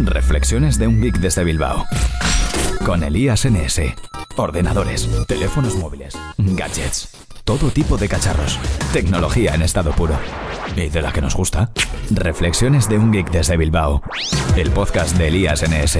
Reflexiones 0.00 0.78
de 0.78 0.86
un 0.86 1.00
geek 1.00 1.18
desde 1.18 1.42
Bilbao. 1.42 1.84
Con 2.84 3.02
Elías 3.02 3.44
NS. 3.44 3.80
Ordenadores, 4.36 5.08
teléfonos 5.26 5.74
móviles, 5.74 6.16
gadgets, 6.38 7.08
todo 7.44 7.70
tipo 7.70 7.96
de 7.96 8.08
cacharros. 8.08 8.60
Tecnología 8.92 9.54
en 9.54 9.62
estado 9.62 9.90
puro. 9.92 10.16
¿Y 10.76 10.88
de 10.88 11.02
la 11.02 11.12
que 11.12 11.20
nos 11.20 11.34
gusta? 11.34 11.72
Reflexiones 12.10 12.88
de 12.88 12.98
un 12.98 13.10
geek 13.10 13.30
desde 13.30 13.56
Bilbao. 13.56 14.02
El 14.56 14.70
podcast 14.70 15.16
de 15.16 15.28
Elías 15.28 15.64
NS. 15.68 15.98